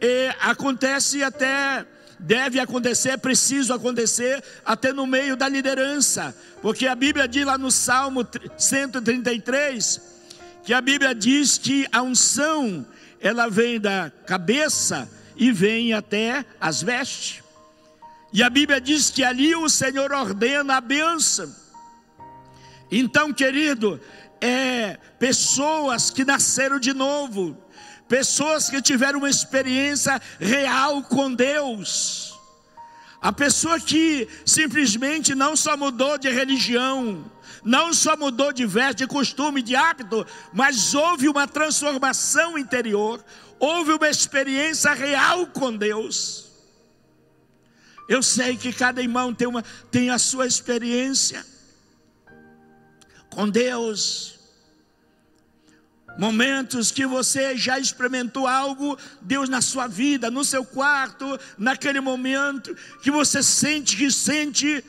é, 0.00 0.34
acontece 0.40 1.22
até 1.22 1.86
deve 2.22 2.60
acontecer, 2.60 3.10
é 3.10 3.16
preciso 3.16 3.72
acontecer 3.72 4.44
até 4.64 4.92
no 4.92 5.06
meio 5.06 5.36
da 5.36 5.48
liderança, 5.48 6.36
porque 6.60 6.86
a 6.86 6.94
Bíblia 6.94 7.26
diz 7.26 7.46
lá 7.46 7.56
no 7.56 7.70
Salmo 7.70 8.26
133 8.58 10.10
que 10.62 10.74
a 10.74 10.80
Bíblia 10.80 11.14
diz 11.14 11.56
que 11.56 11.86
a 11.90 12.02
unção 12.02 12.86
ela 13.20 13.48
vem 13.48 13.80
da 13.80 14.12
cabeça 14.26 15.08
e 15.36 15.50
vem 15.50 15.94
até 15.94 16.44
as 16.60 16.82
vestes. 16.82 17.42
E 18.32 18.42
a 18.42 18.50
Bíblia 18.50 18.80
diz 18.80 19.10
que 19.10 19.24
ali 19.24 19.56
o 19.56 19.68
Senhor 19.68 20.12
ordena 20.12 20.76
a 20.76 20.80
bênção. 20.80 21.52
Então, 22.90 23.32
querido, 23.32 24.00
é 24.40 24.98
pessoas 25.18 26.10
que 26.10 26.24
nasceram 26.24 26.80
de 26.80 26.92
novo, 26.92 27.56
pessoas 28.08 28.68
que 28.68 28.82
tiveram 28.82 29.20
uma 29.20 29.30
experiência 29.30 30.20
real 30.40 31.02
com 31.02 31.32
Deus. 31.32 32.34
A 33.20 33.32
pessoa 33.32 33.78
que 33.78 34.26
simplesmente 34.46 35.34
não 35.34 35.54
só 35.54 35.76
mudou 35.76 36.16
de 36.18 36.28
religião, 36.30 37.30
não 37.62 37.92
só 37.92 38.16
mudou 38.16 38.50
de 38.52 38.64
veste, 38.64 38.98
de 38.98 39.06
costume, 39.06 39.62
de 39.62 39.76
hábito, 39.76 40.26
mas 40.52 40.94
houve 40.94 41.28
uma 41.28 41.46
transformação 41.46 42.56
interior, 42.56 43.22
houve 43.58 43.92
uma 43.92 44.08
experiência 44.08 44.92
real 44.94 45.46
com 45.46 45.76
Deus. 45.76 46.48
Eu 48.08 48.22
sei 48.22 48.56
que 48.56 48.72
cada 48.72 49.02
irmão 49.02 49.32
tem, 49.32 49.46
uma, 49.46 49.62
tem 49.90 50.10
a 50.10 50.18
sua 50.18 50.46
experiência 50.46 51.46
com 53.30 53.48
Deus. 53.48 54.38
Momentos 56.18 56.90
que 56.90 57.06
você 57.06 57.56
já 57.56 57.78
experimentou 57.78 58.46
algo, 58.46 58.98
Deus 59.22 59.48
na 59.48 59.62
sua 59.62 59.86
vida, 59.86 60.30
no 60.30 60.44
seu 60.44 60.64
quarto, 60.64 61.38
naquele 61.56 62.00
momento 62.00 62.76
que 63.02 63.10
você 63.10 63.42
sente 63.42 63.96
que 63.96 64.10
sente 64.10 64.84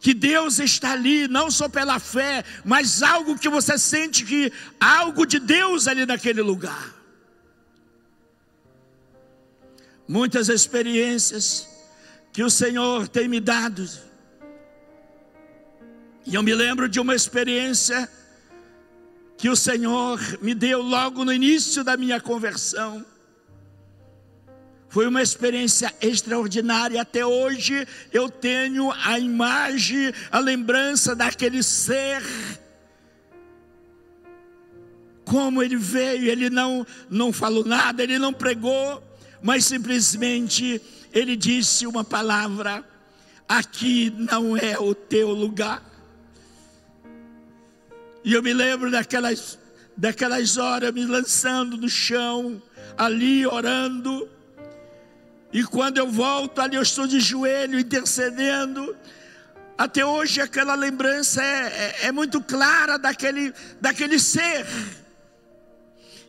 que 0.00 0.12
Deus 0.12 0.58
está 0.58 0.92
ali, 0.92 1.26
não 1.26 1.50
só 1.50 1.66
pela 1.66 1.98
fé, 1.98 2.44
mas 2.62 3.02
algo 3.02 3.38
que 3.38 3.48
você 3.48 3.78
sente 3.78 4.22
que 4.24 4.52
algo 4.78 5.24
de 5.24 5.38
Deus 5.38 5.88
ali 5.88 6.04
naquele 6.04 6.42
lugar. 6.42 6.94
Muitas 10.06 10.50
experiências 10.50 11.66
que 12.34 12.42
o 12.42 12.50
Senhor 12.50 13.08
tem 13.08 13.26
me 13.26 13.40
dado. 13.40 13.88
E 16.26 16.34
eu 16.34 16.42
me 16.42 16.54
lembro 16.54 16.88
de 16.88 16.98
uma 16.98 17.14
experiência 17.14 18.08
que 19.36 19.48
o 19.50 19.56
Senhor 19.56 20.18
me 20.40 20.54
deu 20.54 20.80
logo 20.80 21.24
no 21.24 21.32
início 21.32 21.84
da 21.84 21.96
minha 21.96 22.20
conversão. 22.20 23.04
Foi 24.88 25.06
uma 25.06 25.20
experiência 25.20 25.92
extraordinária. 26.00 27.02
Até 27.02 27.26
hoje 27.26 27.86
eu 28.12 28.30
tenho 28.30 28.90
a 28.92 29.18
imagem, 29.18 30.12
a 30.30 30.38
lembrança 30.38 31.14
daquele 31.14 31.62
ser. 31.62 32.22
Como 35.24 35.62
ele 35.62 35.76
veio, 35.76 36.30
ele 36.30 36.48
não, 36.48 36.86
não 37.10 37.32
falou 37.32 37.64
nada, 37.64 38.02
ele 38.02 38.18
não 38.18 38.32
pregou, 38.32 39.02
mas 39.42 39.64
simplesmente 39.64 40.80
ele 41.12 41.34
disse 41.36 41.86
uma 41.86 42.04
palavra: 42.04 42.82
aqui 43.48 44.14
não 44.16 44.56
é 44.56 44.78
o 44.78 44.94
teu 44.94 45.30
lugar. 45.32 45.93
E 48.24 48.32
eu 48.32 48.42
me 48.42 48.52
lembro 48.52 48.90
daquelas, 48.90 49.58
daquelas 49.96 50.56
horas 50.56 50.92
me 50.92 51.04
lançando 51.04 51.76
no 51.76 51.88
chão, 51.88 52.60
ali 52.96 53.46
orando, 53.46 54.28
e 55.54 55.62
quando 55.62 55.98
eu 55.98 56.10
volto 56.10 56.60
ali, 56.60 56.74
eu 56.74 56.82
estou 56.82 57.06
de 57.06 57.20
joelho 57.20 57.78
intercedendo. 57.78 58.96
Até 59.78 60.04
hoje 60.04 60.40
aquela 60.40 60.74
lembrança 60.74 61.40
é, 61.44 61.66
é, 62.02 62.06
é 62.06 62.12
muito 62.12 62.40
clara 62.40 62.98
daquele, 62.98 63.54
daquele 63.80 64.18
ser. 64.18 64.66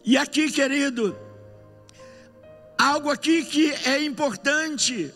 E 0.03 0.15
aqui, 0.15 0.51
querido, 0.51 1.17
algo 2.77 3.09
aqui 3.09 3.43
que 3.43 3.71
é 3.83 4.03
importante. 4.03 5.11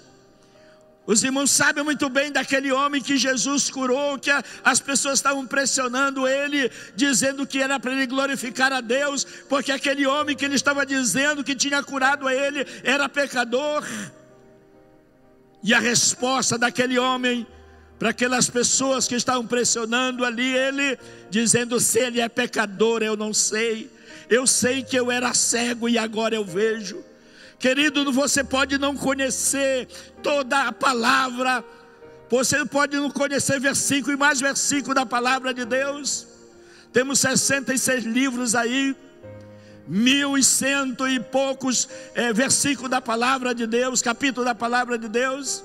Os 1.10 1.24
irmãos 1.24 1.50
sabem 1.50 1.84
muito 1.84 2.08
bem 2.08 2.32
daquele 2.32 2.72
homem 2.72 3.02
que 3.02 3.18
Jesus 3.18 3.68
curou, 3.68 4.20
que 4.20 4.30
as 4.64 4.80
pessoas 4.80 5.18
estavam 5.18 5.44
pressionando 5.44 6.28
ele, 6.28 6.70
dizendo 6.96 7.48
que 7.48 7.60
era 7.60 7.80
para 7.80 7.94
ele 7.94 8.06
glorificar 8.06 8.72
a 8.72 8.80
Deus, 8.80 9.26
porque 9.50 9.72
aquele 9.72 10.06
homem 10.06 10.36
que 10.36 10.46
ele 10.46 10.54
estava 10.54 10.86
dizendo 10.86 11.44
que 11.44 11.56
tinha 11.56 11.82
curado 11.82 12.28
a 12.28 12.36
ele 12.36 12.64
era 12.84 13.10
pecador. 13.10 13.84
E 15.64 15.74
a 15.74 15.80
resposta 15.80 16.60
daquele 16.60 17.00
homem 17.00 17.48
para 17.98 18.10
aquelas 18.10 18.48
pessoas 18.48 19.08
que 19.08 19.16
estavam 19.16 19.48
pressionando 19.48 20.24
ali 20.24 20.56
ele, 20.56 20.96
dizendo: 21.32 21.80
se 21.80 21.98
ele 21.98 22.22
é 22.22 22.30
pecador, 22.30 23.02
eu 23.02 23.18
não 23.18 23.34
sei. 23.34 23.90
Eu 24.30 24.46
sei 24.46 24.84
que 24.84 24.96
eu 24.96 25.10
era 25.10 25.34
cego 25.34 25.90
e 25.90 25.98
agora 25.98 26.36
eu 26.36 26.46
vejo. 26.46 27.09
Querido, 27.60 28.10
você 28.14 28.42
pode 28.42 28.78
não 28.78 28.96
conhecer 28.96 29.86
toda 30.24 30.68
a 30.68 30.72
palavra, 30.72 31.64
você 32.30 32.64
pode 32.66 32.96
não 32.96 33.12
conhecer 33.12 33.60
versículo 33.60 34.14
e 34.14 34.18
mais 34.18 34.40
versículo 34.40 34.96
da 34.96 35.06
palavra 35.06 35.54
de 35.54 35.66
Deus. 35.66 36.26
Temos 36.94 37.20
66 37.20 38.06
livros 38.06 38.56
aí, 38.56 38.96
mil 39.86 40.38
e 40.38 40.44
cento 40.44 41.06
e 41.06 41.20
poucos 41.20 41.90
é, 42.16 42.32
versículos 42.32 42.90
da 42.90 43.02
palavra 43.02 43.54
de 43.54 43.68
Deus, 43.68 44.02
capítulo 44.02 44.46
da 44.46 44.56
palavra 44.56 44.98
de 44.98 45.10
Deus. 45.10 45.62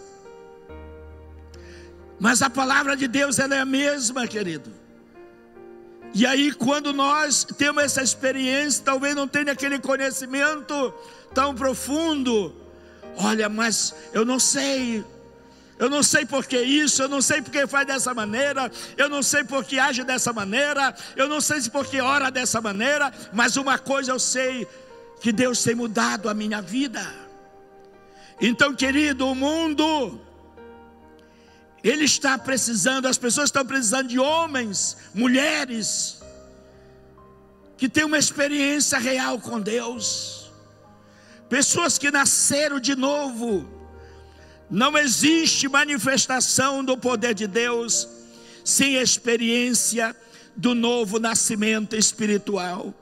Mas 2.19 2.43
a 2.43 2.51
palavra 2.51 2.97
de 2.97 3.07
Deus 3.07 3.39
ela 3.39 3.55
é 3.55 3.61
a 3.61 3.65
mesma, 3.65 4.27
querido. 4.27 4.85
E 6.17 6.25
aí, 6.27 6.53
quando 6.53 6.93
nós 6.93 7.43
temos 7.43 7.83
essa 7.83 8.01
experiência, 8.01 8.85
talvez 8.85 9.17
não 9.17 9.27
tenha 9.27 9.51
aquele 9.51 9.81
conhecimento 9.81 10.95
tão 11.35 11.55
profundo. 11.55 12.55
Olha, 13.17 13.49
mas 13.49 13.95
eu 14.13 14.25
não 14.25 14.39
sei. 14.39 15.05
Eu 15.77 15.91
não 15.91 16.03
sei 16.05 16.25
por 16.25 16.47
que 16.47 16.61
isso, 16.61 17.03
eu 17.03 17.09
não 17.09 17.21
sei 17.21 17.43
por 17.43 17.51
que 17.51 17.67
faz 17.67 17.85
dessa 17.85 18.15
maneira, 18.15 18.71
eu 18.97 19.09
não 19.09 19.25
sei 19.25 19.43
por 19.43 19.65
que 19.65 19.77
age 19.77 20.05
dessa 20.05 20.33
maneira, 20.33 20.95
eu 21.17 21.29
não 21.29 21.41
sei 21.41 21.61
se 21.61 21.69
por 21.69 21.85
que 21.85 22.01
ora 22.01 22.31
dessa 22.31 22.61
maneira, 22.61 23.13
mas 23.33 23.57
uma 23.57 23.77
coisa 23.77 24.13
eu 24.13 24.21
sei, 24.21 24.69
que 25.21 25.33
Deus 25.33 25.65
tem 25.65 25.75
mudado 25.75 26.29
a 26.29 26.35
minha 26.35 26.63
vida. 26.63 27.05
Então, 28.41 28.73
querido, 28.73 29.27
o 29.27 29.35
mundo 29.35 30.21
ele 31.83 32.05
está 32.05 32.39
precisando, 32.39 33.07
as 33.07 33.19
pessoas 33.19 33.49
estão 33.49 33.67
precisando 33.67 34.09
de 34.09 34.19
homens, 34.19 34.97
mulheres, 35.13 36.23
que 37.77 37.89
têm 37.89 38.05
uma 38.05 38.19
experiência 38.19 38.99
real 38.99 39.39
com 39.39 39.61
Deus, 39.61 40.44
pessoas 41.55 41.99
que 41.99 42.11
nasceram 42.11 42.81
de 42.81 42.97
novo. 42.97 43.65
Não 44.69 44.99
existe 44.99 45.69
manifestação 45.69 46.85
do 46.85 46.99
poder 46.99 47.33
de 47.33 47.47
Deus 47.47 48.09
sem 48.65 48.97
experiência 48.97 50.17
do 50.57 50.75
novo 50.75 51.21
nascimento 51.21 51.95
espiritual. 51.95 52.93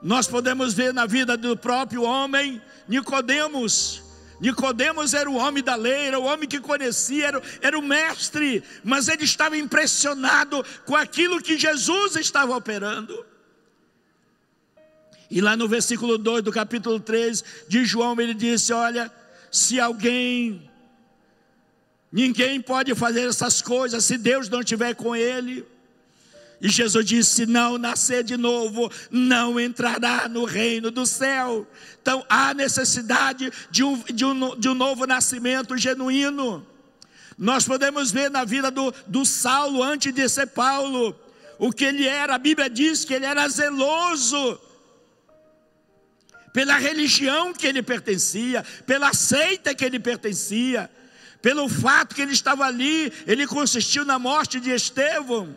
Nós 0.00 0.28
podemos 0.28 0.74
ver 0.74 0.94
na 0.94 1.06
vida 1.06 1.36
do 1.36 1.56
próprio 1.56 2.04
homem 2.04 2.62
Nicodemos. 2.86 4.00
Nicodemos 4.40 5.12
era 5.12 5.28
o 5.28 5.34
homem 5.34 5.60
da 5.60 5.74
lei, 5.74 6.06
era 6.06 6.20
o 6.20 6.24
homem 6.24 6.48
que 6.48 6.60
conhecia, 6.60 7.26
era, 7.26 7.42
era 7.60 7.76
o 7.76 7.82
mestre, 7.82 8.62
mas 8.84 9.08
ele 9.08 9.24
estava 9.24 9.58
impressionado 9.58 10.64
com 10.84 10.94
aquilo 10.94 11.42
que 11.42 11.58
Jesus 11.58 12.14
estava 12.14 12.56
operando. 12.56 13.26
E 15.30 15.40
lá 15.40 15.56
no 15.56 15.68
versículo 15.68 16.18
2 16.18 16.42
do 16.42 16.52
capítulo 16.52 17.00
3 17.00 17.44
de 17.68 17.84
João, 17.84 18.20
ele 18.20 18.34
disse: 18.34 18.72
Olha, 18.72 19.10
se 19.50 19.80
alguém, 19.80 20.70
ninguém 22.12 22.60
pode 22.60 22.94
fazer 22.94 23.28
essas 23.28 23.60
coisas 23.60 24.04
se 24.04 24.16
Deus 24.16 24.48
não 24.48 24.60
estiver 24.60 24.94
com 24.94 25.14
ele. 25.14 25.66
E 26.60 26.68
Jesus 26.68 27.04
disse: 27.04 27.30
se 27.30 27.46
não 27.46 27.76
nascer 27.76 28.24
de 28.24 28.36
novo, 28.36 28.90
não 29.10 29.58
entrará 29.58 30.28
no 30.28 30.44
reino 30.44 30.90
do 30.90 31.04
céu. 31.04 31.66
Então 32.00 32.24
há 32.28 32.54
necessidade 32.54 33.52
de 33.70 33.84
um, 33.84 34.02
de 34.02 34.24
um, 34.24 34.58
de 34.58 34.68
um 34.68 34.74
novo 34.74 35.06
nascimento 35.06 35.76
genuíno. 35.76 36.66
Nós 37.36 37.66
podemos 37.66 38.10
ver 38.10 38.30
na 38.30 38.44
vida 38.44 38.70
do, 38.70 38.94
do 39.06 39.26
Saulo, 39.26 39.82
antes 39.82 40.12
de 40.14 40.26
ser 40.28 40.46
Paulo, 40.46 41.14
o 41.58 41.70
que 41.70 41.84
ele 41.84 42.06
era. 42.06 42.34
A 42.34 42.38
Bíblia 42.38 42.70
diz 42.70 43.04
que 43.04 43.12
ele 43.12 43.26
era 43.26 43.46
zeloso 43.46 44.58
pela 46.56 46.78
religião 46.78 47.52
que 47.52 47.66
ele 47.66 47.82
pertencia, 47.82 48.64
pela 48.86 49.12
seita 49.12 49.74
que 49.74 49.84
ele 49.84 50.00
pertencia, 50.00 50.90
pelo 51.42 51.68
fato 51.68 52.14
que 52.14 52.22
ele 52.22 52.32
estava 52.32 52.64
ali, 52.64 53.12
ele 53.26 53.46
consistiu 53.46 54.06
na 54.06 54.18
morte 54.18 54.58
de 54.58 54.70
Estevão. 54.70 55.54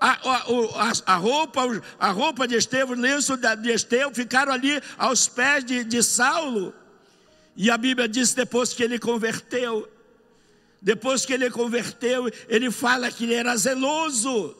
A, 0.00 0.10
a, 0.12 1.14
a, 1.14 1.16
roupa, 1.16 1.62
a 1.98 2.10
roupa 2.12 2.46
de 2.46 2.54
Estevão, 2.54 2.96
o 2.96 3.00
lenço 3.00 3.36
de 3.36 3.72
Estevão 3.72 4.14
ficaram 4.14 4.52
ali 4.52 4.80
aos 4.96 5.26
pés 5.26 5.64
de, 5.64 5.82
de 5.82 6.00
Saulo. 6.00 6.72
E 7.56 7.68
a 7.68 7.76
Bíblia 7.76 8.06
diz 8.06 8.32
depois 8.32 8.72
que 8.72 8.84
ele 8.84 9.00
converteu, 9.00 9.90
depois 10.80 11.26
que 11.26 11.32
ele 11.32 11.50
converteu, 11.50 12.30
ele 12.48 12.70
fala 12.70 13.10
que 13.10 13.24
ele 13.24 13.34
era 13.34 13.56
zeloso. 13.56 14.56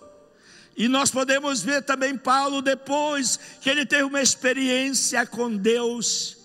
E 0.79 0.87
nós 0.87 1.11
podemos 1.11 1.61
ver 1.61 1.83
também 1.83 2.17
Paulo 2.17 2.63
depois 2.63 3.37
que 3.61 3.69
ele 3.69 3.85
teve 3.85 4.05
uma 4.05 4.23
experiência 4.23 5.27
com 5.27 5.57
Deus. 5.57 6.37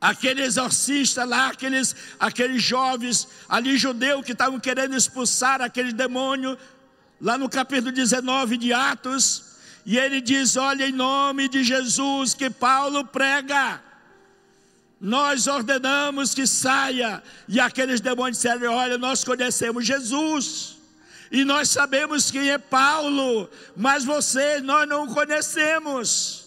Aquele 0.00 0.42
exorcista 0.42 1.24
lá, 1.24 1.48
aqueles, 1.48 1.96
aqueles 2.20 2.62
jovens 2.62 3.26
ali 3.48 3.76
judeus 3.76 4.24
que 4.24 4.30
estavam 4.30 4.60
querendo 4.60 4.94
expulsar 4.94 5.60
aquele 5.60 5.92
demônio, 5.92 6.56
lá 7.20 7.36
no 7.36 7.48
capítulo 7.48 7.90
19 7.90 8.56
de 8.56 8.72
Atos, 8.72 9.42
e 9.84 9.98
ele 9.98 10.20
diz: 10.20 10.56
Olha, 10.56 10.86
em 10.86 10.92
nome 10.92 11.48
de 11.48 11.64
Jesus 11.64 12.34
que 12.34 12.48
Paulo 12.48 13.04
prega, 13.04 13.82
nós 15.00 15.48
ordenamos 15.48 16.32
que 16.32 16.46
saia, 16.46 17.20
e 17.48 17.58
aqueles 17.58 18.00
demônios 18.00 18.36
disseram: 18.36 18.72
Olha, 18.74 18.96
nós 18.96 19.24
conhecemos 19.24 19.84
Jesus, 19.84 20.77
e 21.30 21.44
nós 21.44 21.68
sabemos 21.68 22.30
quem 22.30 22.50
é 22.50 22.58
Paulo, 22.58 23.50
mas 23.76 24.04
você 24.04 24.60
nós 24.60 24.88
não 24.88 25.06
conhecemos. 25.06 26.46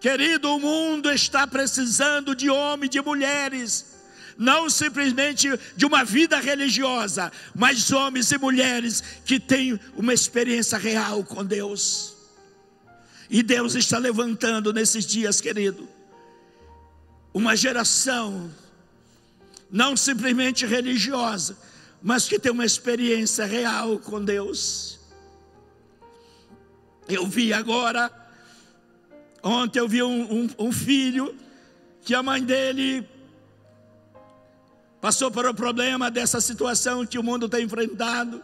Querido, 0.00 0.54
o 0.54 0.60
mundo 0.60 1.10
está 1.10 1.46
precisando 1.46 2.34
de 2.34 2.50
homens, 2.50 2.90
de 2.90 3.00
mulheres 3.00 3.92
não 4.36 4.68
simplesmente 4.68 5.48
de 5.76 5.86
uma 5.86 6.04
vida 6.04 6.38
religiosa, 6.38 7.30
mas 7.54 7.90
homens 7.90 8.30
e 8.32 8.38
mulheres 8.38 9.02
que 9.24 9.38
têm 9.38 9.78
uma 9.94 10.12
experiência 10.12 10.78
real 10.78 11.22
com 11.22 11.44
Deus. 11.44 12.16
E 13.30 13.42
Deus 13.42 13.74
está 13.74 13.98
levantando 13.98 14.72
nesses 14.72 15.06
dias, 15.06 15.40
querido, 15.40 15.88
uma 17.32 17.56
geração 17.56 18.50
não 19.70 19.96
simplesmente 19.96 20.66
religiosa, 20.66 21.56
mas 22.02 22.26
que 22.26 22.38
tem 22.38 22.50
uma 22.50 22.64
experiência 22.64 23.44
real 23.44 23.98
com 23.98 24.22
Deus. 24.22 24.98
Eu 27.08 27.26
vi 27.26 27.52
agora, 27.52 28.10
ontem 29.42 29.78
eu 29.78 29.88
vi 29.88 30.02
um, 30.02 30.32
um, 30.32 30.50
um 30.58 30.72
filho 30.72 31.36
que 32.00 32.14
a 32.14 32.22
mãe 32.22 32.42
dele 32.42 33.08
passou 35.00 35.30
por 35.30 35.46
o 35.46 35.54
problema 35.54 36.10
dessa 36.10 36.40
situação 36.40 37.06
que 37.06 37.18
o 37.18 37.22
mundo 37.22 37.48
tem 37.48 37.64
enfrentado. 37.64 38.42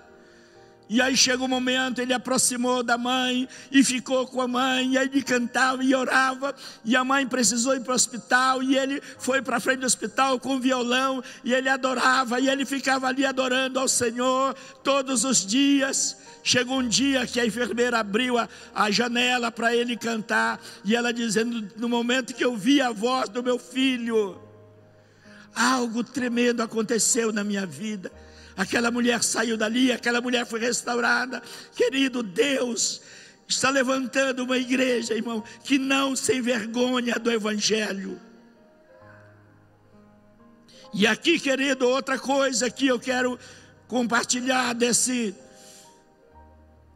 E 0.89 1.03
aí 1.03 1.17
chega 1.17 1.43
um 1.43 1.49
momento, 1.49 2.01
ele 2.01 2.15
aproximou 2.15 2.83
da 2.83 2.97
mãe 2.97 3.47
e 3.71 3.85
ficou 3.85 4.27
com 4.27 4.41
a 4.41 4.49
mãe, 4.49 4.93
e 4.93 4.99
aí 4.99 5.07
ele 5.07 5.23
cantava 5.23 5.85
e 5.85 5.95
orava, 5.95 6.55
e 6.85 6.97
a 6.97 7.05
mãe 7.05 7.27
precisou 7.27 7.75
ir 7.75 7.81
para 7.81 7.93
o 7.93 7.95
hospital, 7.95 8.63
e 8.63 8.77
ele 8.77 9.03
foi 9.19 9.43
para 9.43 9.61
frente 9.61 9.81
do 9.81 9.87
hospital 9.87 10.41
com 10.41 10.59
violão, 10.59 11.23
e 11.45 11.53
ele 11.53 11.69
adorava, 11.69 12.41
e 12.41 12.49
ele 12.49 12.65
ficava 12.65 13.07
ali 13.07 13.27
adorando 13.27 13.79
ao 13.79 13.87
Senhor 13.87 14.55
todos 14.83 15.25
os 15.25 15.45
dias. 15.45 16.17
Chegou 16.43 16.79
um 16.79 16.89
dia 16.89 17.27
que 17.27 17.39
a 17.39 17.45
enfermeira 17.45 17.99
abriu 17.99 18.39
a, 18.39 18.49
a 18.75 18.91
janela 18.91 19.51
para 19.51 19.75
ele 19.75 19.97
cantar, 19.97 20.59
e 20.85 20.97
ela 20.97 21.13
dizendo: 21.13 21.69
No 21.77 21.89
momento 21.89 22.33
que 22.33 22.45
eu 22.45 22.57
vi 22.57 22.81
a 22.81 22.91
voz 22.91 23.29
do 23.29 23.43
meu 23.43 23.59
filho, 23.59 24.41
Algo 25.59 26.05
tremendo 26.05 26.63
aconteceu 26.63 27.33
na 27.33 27.43
minha 27.43 27.67
vida. 27.67 28.13
Aquela 28.59 28.91
mulher 28.91 29.23
saiu 29.23 29.57
dali, 29.57 29.93
aquela 29.93 30.21
mulher 30.21 30.45
foi 30.45 30.59
restaurada. 30.59 31.41
Querido 31.77 32.25
Deus, 32.25 33.01
está 33.47 33.71
levantando 33.71 34.43
uma 34.43 34.59
igreja, 34.59 35.15
irmão, 35.15 35.45
que 35.63 35.79
não 35.79 36.17
sem 36.17 36.43
vergonha 36.43 37.15
do 37.21 37.31
Evangelho. 37.31 38.21
E 40.93 41.07
aqui, 41.07 41.39
querido, 41.39 41.89
outra 41.89 42.19
coisa 42.19 42.69
que 42.69 42.89
eu 42.89 42.99
quero 42.99 43.39
compartilhar 43.87 44.75
desse 44.75 45.33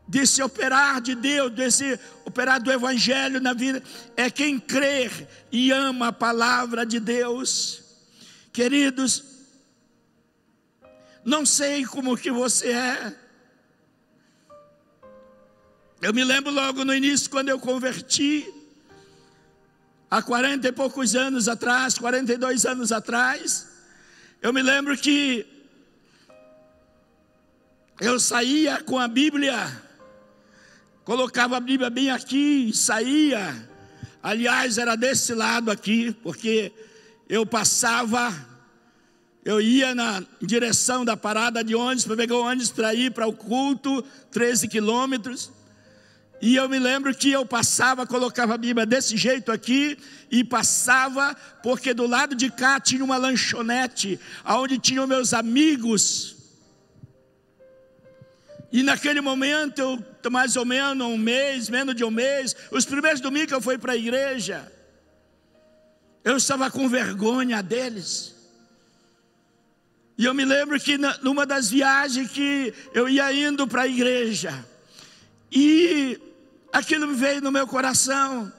desse 0.08 0.42
operar 0.42 1.00
de 1.00 1.14
Deus, 1.14 1.52
desse 1.52 1.98
operar 2.24 2.60
do 2.60 2.72
Evangelho 2.72 3.40
na 3.40 3.54
vida, 3.54 3.80
é 4.16 4.28
quem 4.28 4.58
crer 4.58 5.28
e 5.52 5.70
ama 5.70 6.08
a 6.08 6.12
palavra 6.12 6.84
de 6.84 6.98
Deus. 6.98 7.84
Queridos, 8.52 9.31
não 11.24 11.46
sei 11.46 11.84
como 11.84 12.16
que 12.16 12.30
você 12.30 12.72
é. 12.72 13.14
Eu 16.00 16.12
me 16.12 16.24
lembro 16.24 16.52
logo 16.52 16.84
no 16.84 16.92
início, 16.92 17.30
quando 17.30 17.48
eu 17.48 17.58
converti, 17.60 18.52
há 20.10 20.20
40 20.20 20.66
e 20.66 20.72
poucos 20.72 21.14
anos 21.14 21.48
atrás, 21.48 21.96
42 21.96 22.66
anos 22.66 22.90
atrás, 22.90 23.68
eu 24.40 24.52
me 24.52 24.62
lembro 24.62 24.96
que 24.96 25.46
eu 28.00 28.18
saía 28.18 28.82
com 28.82 28.98
a 28.98 29.06
Bíblia, 29.06 29.54
colocava 31.04 31.56
a 31.56 31.60
Bíblia 31.60 31.88
bem 31.88 32.10
aqui 32.10 32.68
e 32.68 32.74
saía. 32.74 33.70
Aliás, 34.20 34.78
era 34.78 34.96
desse 34.96 35.34
lado 35.34 35.70
aqui, 35.70 36.10
porque 36.22 36.72
eu 37.28 37.46
passava, 37.46 38.34
eu 39.44 39.60
ia 39.60 39.94
na 39.94 40.22
direção 40.40 41.04
da 41.04 41.16
parada 41.16 41.64
de 41.64 41.74
ônibus 41.74 42.04
para 42.04 42.16
pegar 42.16 42.36
o 42.36 42.44
ônibus 42.44 42.70
para 42.70 42.94
ir 42.94 43.10
para 43.10 43.26
o 43.26 43.32
culto, 43.32 44.02
13 44.30 44.68
quilômetros. 44.68 45.50
E 46.40 46.56
eu 46.56 46.68
me 46.68 46.78
lembro 46.78 47.14
que 47.14 47.30
eu 47.30 47.46
passava, 47.46 48.06
colocava 48.06 48.54
a 48.54 48.58
Bíblia 48.58 48.84
desse 48.84 49.16
jeito 49.16 49.52
aqui 49.52 49.96
e 50.30 50.42
passava, 50.42 51.36
porque 51.62 51.94
do 51.94 52.06
lado 52.06 52.34
de 52.34 52.50
cá 52.50 52.80
tinha 52.80 53.04
uma 53.04 53.16
lanchonete, 53.16 54.18
onde 54.44 54.78
tinham 54.78 55.06
meus 55.06 55.32
amigos. 55.32 56.36
E 58.72 58.82
naquele 58.82 59.20
momento, 59.20 59.78
eu, 59.80 60.30
mais 60.30 60.56
ou 60.56 60.64
menos 60.64 61.06
um 61.06 61.18
mês, 61.18 61.68
menos 61.68 61.94
de 61.94 62.04
um 62.04 62.10
mês, 62.10 62.56
os 62.70 62.84
primeiros 62.84 63.20
domingos 63.20 63.52
eu 63.52 63.60
fui 63.60 63.76
para 63.76 63.92
a 63.92 63.96
igreja. 63.96 64.72
Eu 66.24 66.36
estava 66.36 66.70
com 66.70 66.88
vergonha 66.88 67.62
deles. 67.62 68.31
E 70.16 70.24
eu 70.24 70.34
me 70.34 70.44
lembro 70.44 70.78
que 70.78 70.98
numa 71.22 71.46
das 71.46 71.70
viagens 71.70 72.30
que 72.30 72.72
eu 72.92 73.08
ia 73.08 73.32
indo 73.32 73.66
para 73.66 73.82
a 73.82 73.88
igreja, 73.88 74.64
e 75.50 76.20
aquilo 76.72 77.06
me 77.06 77.14
veio 77.14 77.40
no 77.40 77.50
meu 77.50 77.66
coração, 77.66 78.52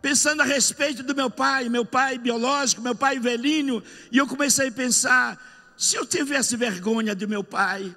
pensando 0.00 0.42
a 0.42 0.44
respeito 0.44 1.02
do 1.02 1.14
meu 1.14 1.28
pai, 1.28 1.68
meu 1.68 1.84
pai 1.84 2.18
biológico, 2.18 2.82
meu 2.82 2.94
pai 2.94 3.18
velhinho, 3.18 3.82
e 4.10 4.18
eu 4.18 4.26
comecei 4.26 4.68
a 4.68 4.72
pensar: 4.72 5.72
se 5.76 5.96
eu 5.96 6.06
tivesse 6.06 6.56
vergonha 6.56 7.14
do 7.14 7.28
meu 7.28 7.42
pai, 7.42 7.94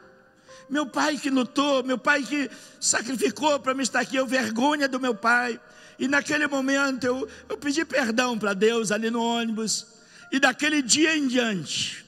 meu 0.69 0.86
pai 0.86 1.17
que 1.17 1.30
lutou, 1.30 1.84
meu 1.84 1.97
pai 1.97 2.23
que 2.23 2.49
sacrificou 2.80 3.60
para 3.60 3.73
me 3.73 3.84
estar 3.84 3.99
aqui, 3.99 4.15
eu 4.15 4.28
vergonha 4.28 4.88
do 4.88 4.99
meu 4.99 5.15
pai. 5.15 5.60
E 5.97 6.08
naquele 6.08 6.47
momento 6.47 7.04
eu, 7.06 7.28
eu 7.49 7.58
pedi 7.58 7.84
perdão 7.84 8.38
para 8.38 8.54
Deus 8.54 8.91
ali 8.91 9.10
no 9.10 9.21
ônibus. 9.21 9.88
E 10.32 10.39
daquele 10.39 10.82
dia 10.82 11.17
em 11.17 11.28
diante, 11.28 12.06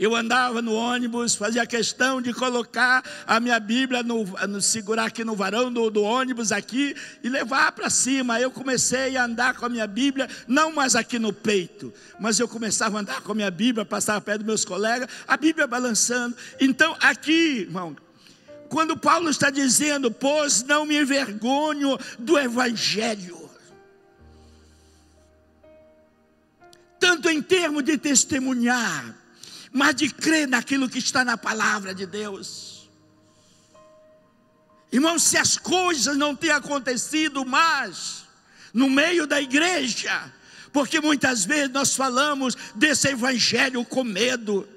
Eu 0.00 0.16
andava 0.16 0.62
no 0.62 0.72
ônibus, 0.72 1.34
fazia 1.34 1.66
questão 1.66 2.22
de 2.22 2.32
colocar 2.32 3.04
a 3.26 3.38
minha 3.38 3.60
Bíblia, 3.60 4.02
no, 4.02 4.24
no 4.48 4.62
segurar 4.62 5.04
aqui 5.04 5.22
no 5.22 5.36
varão 5.36 5.70
do, 5.70 5.90
do 5.90 6.02
ônibus 6.02 6.52
aqui 6.52 6.96
e 7.22 7.28
levar 7.28 7.72
para 7.72 7.90
cima. 7.90 8.40
Eu 8.40 8.50
comecei 8.50 9.18
a 9.18 9.26
andar 9.26 9.54
com 9.56 9.66
a 9.66 9.68
minha 9.68 9.86
Bíblia, 9.86 10.26
não 10.48 10.72
mais 10.72 10.96
aqui 10.96 11.18
no 11.18 11.34
peito, 11.34 11.92
mas 12.18 12.40
eu 12.40 12.48
começava 12.48 12.96
a 12.96 13.00
andar 13.02 13.20
com 13.20 13.32
a 13.32 13.34
minha 13.34 13.50
Bíblia, 13.50 13.84
passava 13.84 14.22
perto 14.22 14.38
dos 14.38 14.46
meus 14.46 14.64
colegas, 14.64 15.06
a 15.28 15.36
Bíblia 15.36 15.66
balançando. 15.66 16.34
Então, 16.58 16.96
aqui, 16.98 17.66
irmão, 17.68 17.94
quando 18.70 18.96
Paulo 18.96 19.28
está 19.28 19.50
dizendo, 19.50 20.10
pois 20.10 20.62
não 20.62 20.86
me 20.86 20.98
envergonho 20.98 21.98
do 22.18 22.38
Evangelho, 22.38 23.50
tanto 26.98 27.28
em 27.28 27.42
termos 27.42 27.84
de 27.84 27.98
testemunhar, 27.98 29.19
mas 29.72 29.94
de 29.94 30.08
crer 30.10 30.48
naquilo 30.48 30.88
que 30.88 30.98
está 30.98 31.24
na 31.24 31.36
palavra 31.36 31.94
de 31.94 32.06
Deus. 32.06 32.88
Irmão, 34.92 35.18
se 35.18 35.36
as 35.36 35.56
coisas 35.56 36.16
não 36.16 36.34
têm 36.34 36.50
acontecido 36.50 37.44
mais 37.46 38.24
no 38.74 38.90
meio 38.90 39.26
da 39.26 39.40
igreja, 39.40 40.32
porque 40.72 41.00
muitas 41.00 41.44
vezes 41.44 41.70
nós 41.70 41.94
falamos 41.94 42.56
desse 42.74 43.08
evangelho 43.08 43.84
com 43.84 44.02
medo. 44.02 44.68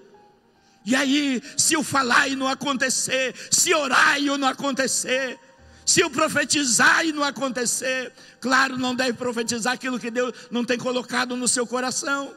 E 0.85 0.95
aí, 0.95 1.41
se 1.57 1.73
eu 1.73 1.83
falar 1.83 2.27
e 2.27 2.35
não 2.35 2.47
acontecer, 2.47 3.33
se 3.49 3.73
orar 3.73 4.19
e 4.19 4.25
não 4.37 4.47
acontecer, 4.47 5.39
se 5.85 6.01
eu 6.01 6.09
profetizar 6.09 7.05
e 7.05 7.11
não 7.11 7.23
acontecer, 7.23 8.11
claro, 8.39 8.77
não 8.77 8.93
deve 8.95 9.13
profetizar 9.13 9.73
aquilo 9.73 9.99
que 9.99 10.11
Deus 10.11 10.33
não 10.51 10.63
tem 10.63 10.77
colocado 10.77 11.35
no 11.35 11.47
seu 11.47 11.65
coração. 11.65 12.33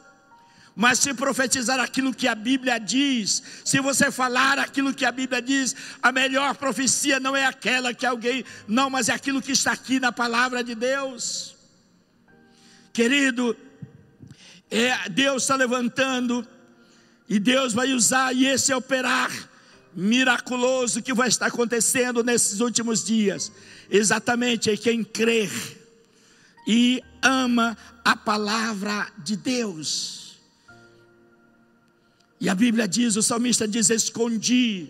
Mas 0.77 0.99
se 0.99 1.11
profetizar 1.11 1.79
aquilo 1.79 2.13
que 2.13 2.27
a 2.27 2.35
Bíblia 2.35 2.79
diz, 2.79 3.41
se 3.65 3.81
você 3.81 4.11
falar 4.11 4.59
aquilo 4.59 4.93
que 4.93 5.03
a 5.03 5.11
Bíblia 5.11 5.41
diz, 5.41 5.75
a 6.03 6.11
melhor 6.11 6.55
profecia 6.55 7.19
não 7.19 7.35
é 7.35 7.43
aquela 7.43 7.95
que 7.95 8.05
alguém, 8.05 8.45
não, 8.67 8.87
mas 8.87 9.09
é 9.09 9.13
aquilo 9.13 9.41
que 9.41 9.53
está 9.53 9.71
aqui 9.71 9.99
na 9.99 10.11
palavra 10.11 10.63
de 10.63 10.75
Deus. 10.75 11.55
Querido, 12.93 13.57
é, 14.69 15.09
Deus 15.09 15.41
está 15.41 15.55
levantando, 15.55 16.47
e 17.27 17.39
Deus 17.39 17.73
vai 17.73 17.91
usar, 17.91 18.31
e 18.35 18.45
esse 18.45 18.71
é 18.71 18.75
operar 18.75 19.31
miraculoso 19.95 21.01
que 21.01 21.11
vai 21.11 21.27
estar 21.27 21.47
acontecendo 21.47 22.23
nesses 22.23 22.59
últimos 22.59 23.03
dias. 23.03 23.51
Exatamente 23.89 24.69
é 24.69 24.77
quem 24.77 25.03
crer 25.03 25.49
e 26.67 27.01
ama 27.19 27.75
a 28.05 28.15
palavra 28.15 29.07
de 29.17 29.35
Deus. 29.35 30.26
E 32.39 32.49
a 32.49 32.55
Bíblia 32.55 32.87
diz, 32.87 33.15
o 33.15 33.23
salmista 33.23 33.67
diz: 33.67 33.89
Escondi 33.89 34.89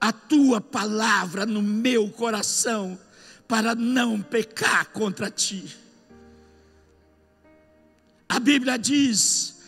a 0.00 0.12
tua 0.12 0.60
palavra 0.60 1.46
no 1.46 1.62
meu 1.62 2.10
coração, 2.10 2.98
para 3.48 3.74
não 3.74 4.20
pecar 4.20 4.86
contra 4.86 5.30
ti. 5.30 5.76
A 8.28 8.38
Bíblia 8.40 8.78
diz, 8.78 9.60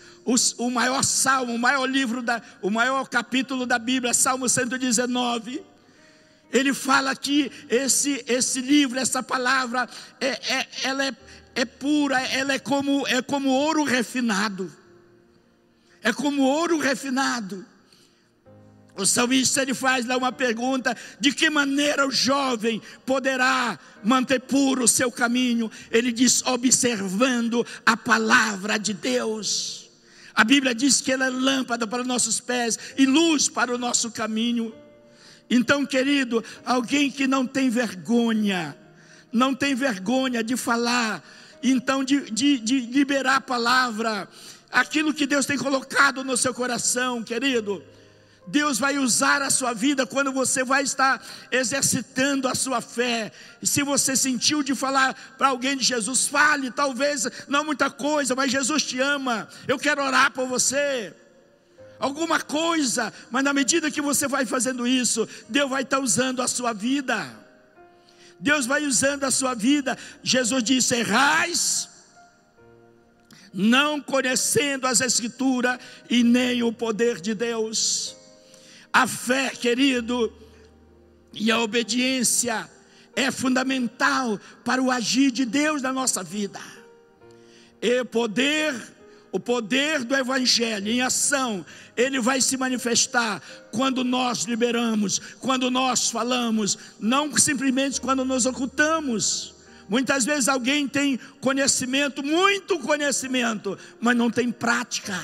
o 0.58 0.70
maior 0.70 1.02
salmo, 1.04 1.54
o 1.54 1.58
maior 1.58 1.86
livro, 1.86 2.22
da, 2.22 2.42
o 2.62 2.70
maior 2.70 3.08
capítulo 3.08 3.66
da 3.66 3.78
Bíblia, 3.78 4.14
Salmo 4.14 4.48
119, 4.48 5.62
ele 6.50 6.72
fala 6.72 7.14
que 7.14 7.50
esse, 7.68 8.24
esse 8.26 8.60
livro, 8.60 8.98
essa 8.98 9.22
palavra, 9.22 9.88
é, 10.20 10.28
é, 10.28 10.68
ela 10.84 11.06
é, 11.06 11.16
é 11.54 11.64
pura, 11.64 12.20
ela 12.20 12.54
é 12.54 12.58
como, 12.58 13.06
é 13.06 13.20
como 13.20 13.50
ouro 13.50 13.84
refinado 13.84 14.83
é 16.04 16.12
como 16.12 16.42
ouro 16.42 16.78
refinado. 16.78 17.64
O 18.96 19.04
salmista 19.04 19.62
ele 19.62 19.74
faz 19.74 20.06
lá 20.06 20.16
uma 20.16 20.30
pergunta: 20.30 20.96
de 21.18 21.32
que 21.32 21.50
maneira 21.50 22.06
o 22.06 22.12
jovem 22.12 22.80
poderá 23.04 23.76
manter 24.04 24.40
puro 24.40 24.84
o 24.84 24.88
seu 24.88 25.10
caminho? 25.10 25.70
Ele 25.90 26.12
diz: 26.12 26.42
observando 26.46 27.66
a 27.84 27.96
palavra 27.96 28.78
de 28.78 28.92
Deus. 28.92 29.90
A 30.34 30.44
Bíblia 30.44 30.74
diz 30.74 31.00
que 31.00 31.10
ela 31.10 31.26
é 31.26 31.30
lâmpada 31.30 31.86
para 31.86 32.04
nossos 32.04 32.38
pés 32.40 32.78
e 32.96 33.06
luz 33.06 33.48
para 33.48 33.74
o 33.74 33.78
nosso 33.78 34.10
caminho. 34.10 34.74
Então, 35.48 35.86
querido, 35.86 36.44
alguém 36.64 37.10
que 37.10 37.26
não 37.26 37.46
tem 37.46 37.70
vergonha, 37.70 38.76
não 39.32 39.54
tem 39.54 39.74
vergonha 39.74 40.42
de 40.42 40.56
falar, 40.56 41.22
então 41.62 42.02
de, 42.02 42.30
de, 42.30 42.58
de 42.58 42.80
liberar 42.80 43.36
a 43.36 43.40
palavra, 43.40 44.28
aquilo 44.74 45.14
que 45.14 45.24
Deus 45.24 45.46
tem 45.46 45.56
colocado 45.56 46.24
no 46.24 46.36
seu 46.36 46.52
coração, 46.52 47.22
querido. 47.22 47.82
Deus 48.46 48.78
vai 48.78 48.98
usar 48.98 49.40
a 49.40 49.48
sua 49.48 49.72
vida 49.72 50.04
quando 50.04 50.30
você 50.30 50.62
vai 50.64 50.82
estar 50.82 51.24
exercitando 51.50 52.46
a 52.48 52.54
sua 52.54 52.80
fé. 52.82 53.32
E 53.62 53.66
se 53.66 53.82
você 53.82 54.14
sentiu 54.16 54.62
de 54.62 54.74
falar 54.74 55.14
para 55.38 55.48
alguém 55.48 55.76
de 55.76 55.84
Jesus, 55.84 56.26
fale, 56.26 56.70
talvez 56.70 57.26
não 57.48 57.64
muita 57.64 57.88
coisa, 57.88 58.34
mas 58.34 58.50
Jesus 58.50 58.82
te 58.82 59.00
ama. 59.00 59.48
Eu 59.66 59.78
quero 59.78 60.02
orar 60.02 60.32
por 60.32 60.46
você. 60.46 61.14
Alguma 61.98 62.40
coisa, 62.40 63.14
mas 63.30 63.44
na 63.44 63.54
medida 63.54 63.90
que 63.90 64.02
você 64.02 64.26
vai 64.26 64.44
fazendo 64.44 64.86
isso, 64.86 65.26
Deus 65.48 65.70
vai 65.70 65.82
estar 65.82 66.00
usando 66.00 66.42
a 66.42 66.48
sua 66.48 66.74
vida. 66.74 67.24
Deus 68.38 68.66
vai 68.66 68.84
usando 68.84 69.24
a 69.24 69.30
sua 69.30 69.54
vida. 69.54 69.96
Jesus 70.22 70.62
disse: 70.62 70.96
errais 70.96 71.93
não 73.54 74.00
conhecendo 74.00 74.86
as 74.86 75.00
Escrituras 75.00 75.78
e 76.10 76.24
nem 76.24 76.62
o 76.62 76.72
poder 76.72 77.20
de 77.20 77.34
Deus. 77.34 78.16
A 78.92 79.06
fé, 79.06 79.50
querido, 79.50 80.32
e 81.32 81.50
a 81.50 81.60
obediência 81.60 82.68
é 83.14 83.30
fundamental 83.30 84.38
para 84.64 84.82
o 84.82 84.90
agir 84.90 85.30
de 85.30 85.44
Deus 85.44 85.80
na 85.80 85.92
nossa 85.92 86.22
vida. 86.22 86.60
E 87.80 88.00
o 88.00 88.04
poder, 88.04 88.74
o 89.30 89.38
poder 89.38 90.02
do 90.04 90.16
Evangelho 90.16 90.88
em 90.88 91.00
ação, 91.00 91.64
ele 91.96 92.20
vai 92.20 92.40
se 92.40 92.56
manifestar 92.56 93.40
quando 93.70 94.02
nós 94.02 94.44
liberamos, 94.44 95.20
quando 95.38 95.70
nós 95.70 96.10
falamos, 96.10 96.76
não 96.98 97.36
simplesmente 97.36 98.00
quando 98.00 98.24
nos 98.24 98.46
ocultamos. 98.46 99.53
Muitas 99.88 100.24
vezes 100.24 100.48
alguém 100.48 100.88
tem 100.88 101.18
conhecimento, 101.40 102.22
muito 102.22 102.78
conhecimento, 102.78 103.78
mas 104.00 104.16
não 104.16 104.30
tem 104.30 104.50
prática. 104.50 105.20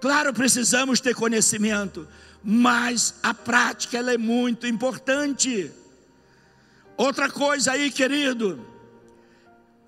Claro, 0.00 0.32
precisamos 0.32 1.00
ter 1.00 1.14
conhecimento, 1.14 2.06
mas 2.42 3.14
a 3.22 3.34
prática 3.34 3.98
ela 3.98 4.12
é 4.12 4.18
muito 4.18 4.66
importante. 4.66 5.70
Outra 6.96 7.30
coisa 7.30 7.72
aí, 7.72 7.90
querido, 7.90 8.64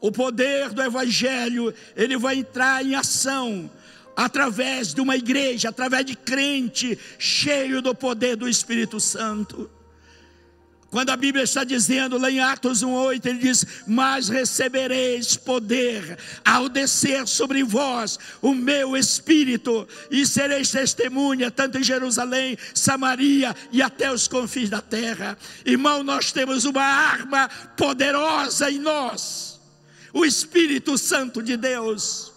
o 0.00 0.12
poder 0.12 0.70
do 0.70 0.82
evangelho, 0.82 1.74
ele 1.96 2.16
vai 2.16 2.36
entrar 2.36 2.84
em 2.84 2.94
ação 2.94 3.70
através 4.16 4.92
de 4.92 5.00
uma 5.00 5.16
igreja, 5.16 5.68
através 5.68 6.04
de 6.04 6.16
crente 6.16 6.98
cheio 7.18 7.80
do 7.80 7.94
poder 7.94 8.36
do 8.36 8.48
Espírito 8.48 8.98
Santo. 8.98 9.70
Quando 10.90 11.10
a 11.10 11.16
Bíblia 11.16 11.44
está 11.44 11.64
dizendo 11.64 12.16
lá 12.16 12.30
em 12.30 12.40
Atos 12.40 12.82
1,8, 12.82 13.26
ele 13.26 13.38
diz: 13.40 13.66
Mas 13.86 14.30
recebereis 14.30 15.36
poder 15.36 16.18
ao 16.42 16.66
descer 16.66 17.28
sobre 17.28 17.62
vós 17.62 18.18
o 18.40 18.54
meu 18.54 18.96
espírito, 18.96 19.86
e 20.10 20.24
sereis 20.24 20.70
testemunha, 20.70 21.50
tanto 21.50 21.76
em 21.76 21.82
Jerusalém, 21.82 22.56
Samaria 22.74 23.54
e 23.70 23.82
até 23.82 24.10
os 24.10 24.26
confins 24.26 24.70
da 24.70 24.80
terra. 24.80 25.36
Irmão, 25.66 26.02
nós 26.02 26.32
temos 26.32 26.64
uma 26.64 26.84
arma 26.84 27.48
poderosa 27.76 28.70
em 28.70 28.78
nós, 28.78 29.60
o 30.14 30.24
Espírito 30.24 30.96
Santo 30.96 31.42
de 31.42 31.58
Deus. 31.58 32.32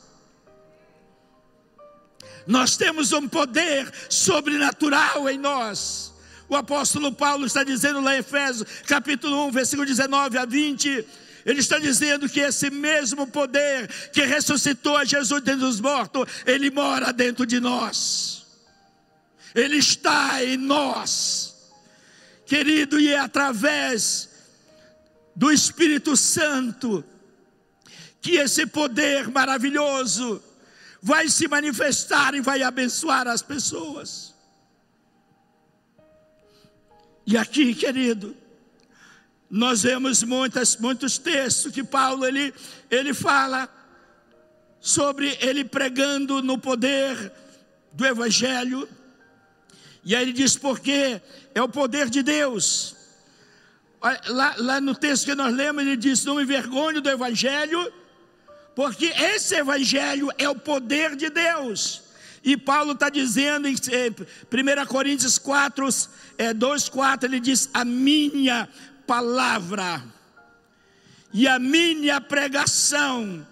Nós 2.46 2.76
temos 2.76 3.14
um 3.14 3.30
poder 3.30 3.90
sobrenatural 4.10 5.30
em 5.30 5.38
nós. 5.38 6.11
O 6.52 6.56
apóstolo 6.58 7.14
Paulo 7.14 7.46
está 7.46 7.64
dizendo 7.64 8.02
lá 8.02 8.14
em 8.14 8.20
Efésios, 8.20 8.68
capítulo 8.86 9.48
1, 9.48 9.52
versículo 9.52 9.88
19 9.88 10.38
a 10.38 10.44
20. 10.44 11.08
Ele 11.46 11.60
está 11.62 11.80
dizendo 11.80 12.28
que 12.28 12.42
esse 12.42 12.70
mesmo 12.70 13.26
poder 13.26 13.88
que 14.12 14.26
ressuscitou 14.26 14.98
a 14.98 15.06
Jesus 15.06 15.42
dentre 15.44 15.64
os 15.64 15.80
mortos, 15.80 16.26
ele 16.46 16.70
mora 16.70 17.14
dentro 17.14 17.46
de 17.46 17.62
nós. 17.62 18.46
Ele 19.56 19.78
está 19.78 20.44
em 20.44 20.58
nós. 20.58 21.56
Querido, 22.46 23.00
e 23.00 23.14
é 23.14 23.18
através 23.18 24.28
do 25.34 25.54
Espírito 25.54 26.18
Santo 26.18 27.02
que 28.22 28.32
esse 28.32 28.66
poder 28.66 29.30
maravilhoso 29.30 30.44
vai 31.02 31.30
se 31.30 31.48
manifestar 31.48 32.36
e 32.36 32.42
vai 32.42 32.62
abençoar 32.62 33.26
as 33.26 33.42
pessoas. 33.42 34.31
E 37.26 37.38
aqui, 37.38 37.74
querido, 37.76 38.36
nós 39.50 39.84
vemos 39.84 40.24
muitas, 40.24 40.78
muitos 40.78 41.18
textos 41.18 41.72
que 41.72 41.84
Paulo 41.84 42.26
ele, 42.26 42.54
ele 42.90 43.14
fala 43.14 43.70
sobre 44.80 45.38
ele 45.42 45.64
pregando 45.64 46.42
no 46.42 46.58
poder 46.58 47.32
do 47.92 48.06
Evangelho. 48.06 48.88
E 50.04 50.16
aí 50.16 50.24
ele 50.24 50.34
diz: 50.34 50.58
porque 50.58 51.22
é 51.54 51.62
o 51.62 51.70
poder 51.70 52.10
de 52.10 52.24
Deus. 52.24 52.96
Lá, 54.28 54.56
lá 54.58 54.82
no 54.82 54.96
texto 54.96 55.26
que 55.26 55.36
nós 55.36 55.54
lemos, 55.54 55.84
ele 55.84 55.96
diz: 55.96 56.26
não 56.26 56.36
me 56.36 56.44
envergonhe 56.44 57.02
do 57.02 57.10
Evangelho, 57.10 57.94
porque 58.76 59.06
esse 59.06 59.56
Evangelho 59.56 60.30
é 60.38 60.50
o 60.50 60.56
poder 60.56 61.16
de 61.16 61.30
Deus. 61.30 62.02
E 62.44 62.58
Paulo 62.58 62.94
está 62.94 63.10
dizendo 63.10 63.68
em 63.68 63.76
1 63.76 63.78
eh, 64.70 64.86
Coríntios 64.86 65.38
4, 65.38 65.88
é, 66.38 66.54
2, 66.54 66.90
4, 66.90 67.30
ele 67.30 67.40
diz: 67.40 67.70
A 67.74 67.86
minha 67.86 68.68
palavra 69.06 70.04
e 71.34 71.48
a 71.48 71.60
minha 71.60 72.20
pregação 72.20 73.46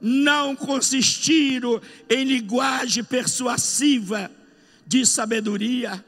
não 0.00 0.56
consistiram 0.56 1.80
em 2.08 2.24
linguagem 2.24 3.04
persuasiva 3.04 4.30
de 4.84 5.06
sabedoria. 5.06 6.04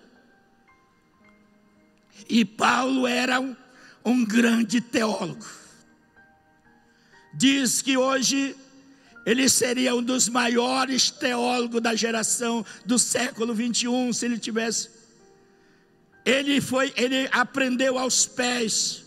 E 2.28 2.44
Paulo 2.44 3.06
era 3.06 3.40
um, 3.40 3.54
um 4.04 4.24
grande 4.24 4.80
teólogo. 4.80 5.46
Diz 7.32 7.80
que 7.80 7.96
hoje 7.96 8.56
ele 9.26 9.48
seria 9.48 9.94
um 9.94 10.02
dos 10.02 10.28
maiores 10.28 11.10
teólogos 11.10 11.80
da 11.80 11.94
geração 11.94 12.64
do 12.84 12.98
século 12.98 13.54
21, 13.54 14.12
se 14.12 14.26
ele 14.26 14.38
tivesse. 14.38 14.90
Ele 16.24 16.60
foi, 16.60 16.92
ele 16.96 17.28
aprendeu 17.32 17.98
aos 17.98 18.26
pés 18.26 19.04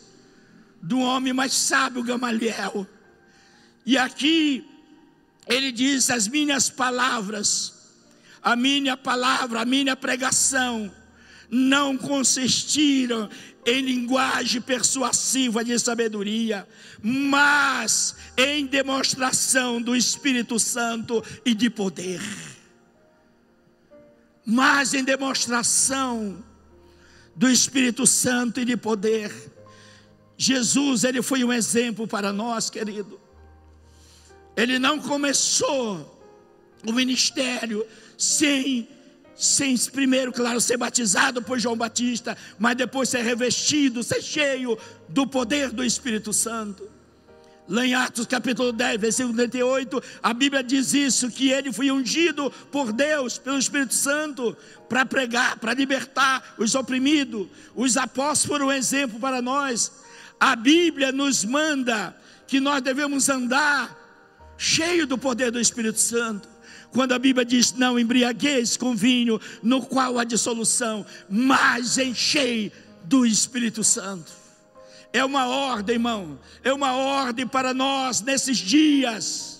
do 0.81 0.99
homem 0.99 1.33
mais 1.33 1.53
sábio 1.53 2.03
Gamaliel. 2.03 2.87
E 3.85 3.97
aqui 3.97 4.67
ele 5.47 5.71
diz: 5.71 6.09
as 6.09 6.27
minhas 6.27 6.69
palavras, 6.69 7.73
a 8.41 8.55
minha 8.55 8.97
palavra, 8.97 9.61
a 9.61 9.65
minha 9.65 9.95
pregação, 9.95 10.91
não 11.49 11.97
consistiram 11.97 13.29
em 13.67 13.81
linguagem 13.81 14.61
persuasiva 14.61 15.61
de 15.61 15.77
sabedoria, 15.77 16.65
mas 17.03 18.15
em 18.37 18.65
demonstração 18.65 19.81
do 19.81 19.93
Espírito 19.93 20.57
Santo 20.57 21.21
e 21.45 21.53
de 21.53 21.69
poder. 21.69 22.21
Mas 24.45 24.93
em 24.93 25.03
demonstração 25.03 26.41
do 27.35 27.49
Espírito 27.49 28.07
Santo 28.07 28.61
e 28.61 28.65
de 28.65 28.77
poder. 28.77 29.33
Jesus, 30.37 31.03
ele 31.03 31.21
foi 31.21 31.43
um 31.43 31.51
exemplo 31.51 32.07
para 32.07 32.31
nós, 32.31 32.69
querido. 32.69 33.19
Ele 34.55 34.79
não 34.79 34.97
começou 34.97 36.17
o 36.85 36.93
ministério 36.93 37.85
sem 38.17 38.87
sem 39.37 39.77
primeiro, 39.77 40.33
claro, 40.33 40.59
ser 40.59 40.77
batizado 40.77 41.41
por 41.41 41.59
João 41.59 41.77
Batista, 41.77 42.35
mas 42.57 42.75
depois 42.75 43.07
ser 43.07 43.21
revestido, 43.21 44.03
ser 44.03 44.21
cheio 44.21 44.77
do 45.07 45.27
poder 45.27 45.69
do 45.69 45.83
Espírito 45.83 46.33
Santo. 46.33 46.89
Lá 47.69 47.85
em 47.85 47.93
Atos 47.93 48.25
capítulo 48.25 48.71
10, 48.71 48.99
versículo 48.99 49.35
38, 49.35 50.01
a 50.23 50.33
Bíblia 50.33 50.63
diz 50.63 50.93
isso: 50.93 51.29
que 51.29 51.51
ele 51.51 51.71
foi 51.71 51.91
ungido 51.91 52.49
por 52.71 52.93
Deus, 52.93 53.37
pelo 53.37 53.59
Espírito 53.59 53.93
Santo, 53.93 54.55
para 54.87 55.05
pregar, 55.05 55.59
para 55.59 55.73
libertar 55.73 56.55
os 56.57 56.73
oprimidos. 56.75 57.47
Os 57.75 57.97
apóstolos 57.97 58.45
foram 58.45 58.67
um 58.67 58.71
exemplo 58.71 59.19
para 59.19 59.41
nós. 59.41 59.91
A 60.39 60.55
Bíblia 60.55 61.11
nos 61.11 61.43
manda 61.43 62.15
que 62.47 62.61
nós 62.61 62.81
devemos 62.81 63.27
andar 63.27 63.95
cheio 64.57 65.05
do 65.05 65.17
poder 65.17 65.51
do 65.51 65.59
Espírito 65.59 65.99
Santo. 65.99 66.47
Quando 66.91 67.13
a 67.13 67.19
Bíblia 67.19 67.45
diz: 67.45 67.73
Não 67.73 67.99
embriagueis 67.99 68.77
com 68.77 68.95
vinho, 68.95 69.39
no 69.61 69.85
qual 69.85 70.17
há 70.17 70.23
dissolução, 70.23 71.05
mas 71.29 71.97
enchei 71.97 72.71
do 73.03 73.25
Espírito 73.25 73.83
Santo. 73.83 74.31
É 75.13 75.23
uma 75.23 75.47
ordem, 75.47 75.95
irmão, 75.95 76.39
é 76.63 76.71
uma 76.73 76.93
ordem 76.93 77.47
para 77.47 77.73
nós 77.73 78.21
nesses 78.21 78.57
dias. 78.57 79.57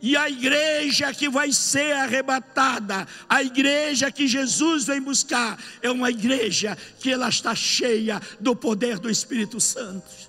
E 0.00 0.16
a 0.16 0.28
igreja 0.30 1.12
que 1.12 1.28
vai 1.28 1.52
ser 1.52 1.92
arrebatada, 1.92 3.06
a 3.28 3.42
igreja 3.42 4.12
que 4.12 4.28
Jesus 4.28 4.84
vem 4.84 5.00
buscar, 5.00 5.58
é 5.82 5.90
uma 5.90 6.10
igreja 6.10 6.78
que 7.00 7.10
ela 7.10 7.28
está 7.28 7.54
cheia 7.54 8.20
do 8.38 8.54
poder 8.54 9.00
do 9.00 9.10
Espírito 9.10 9.58
Santo. 9.60 10.28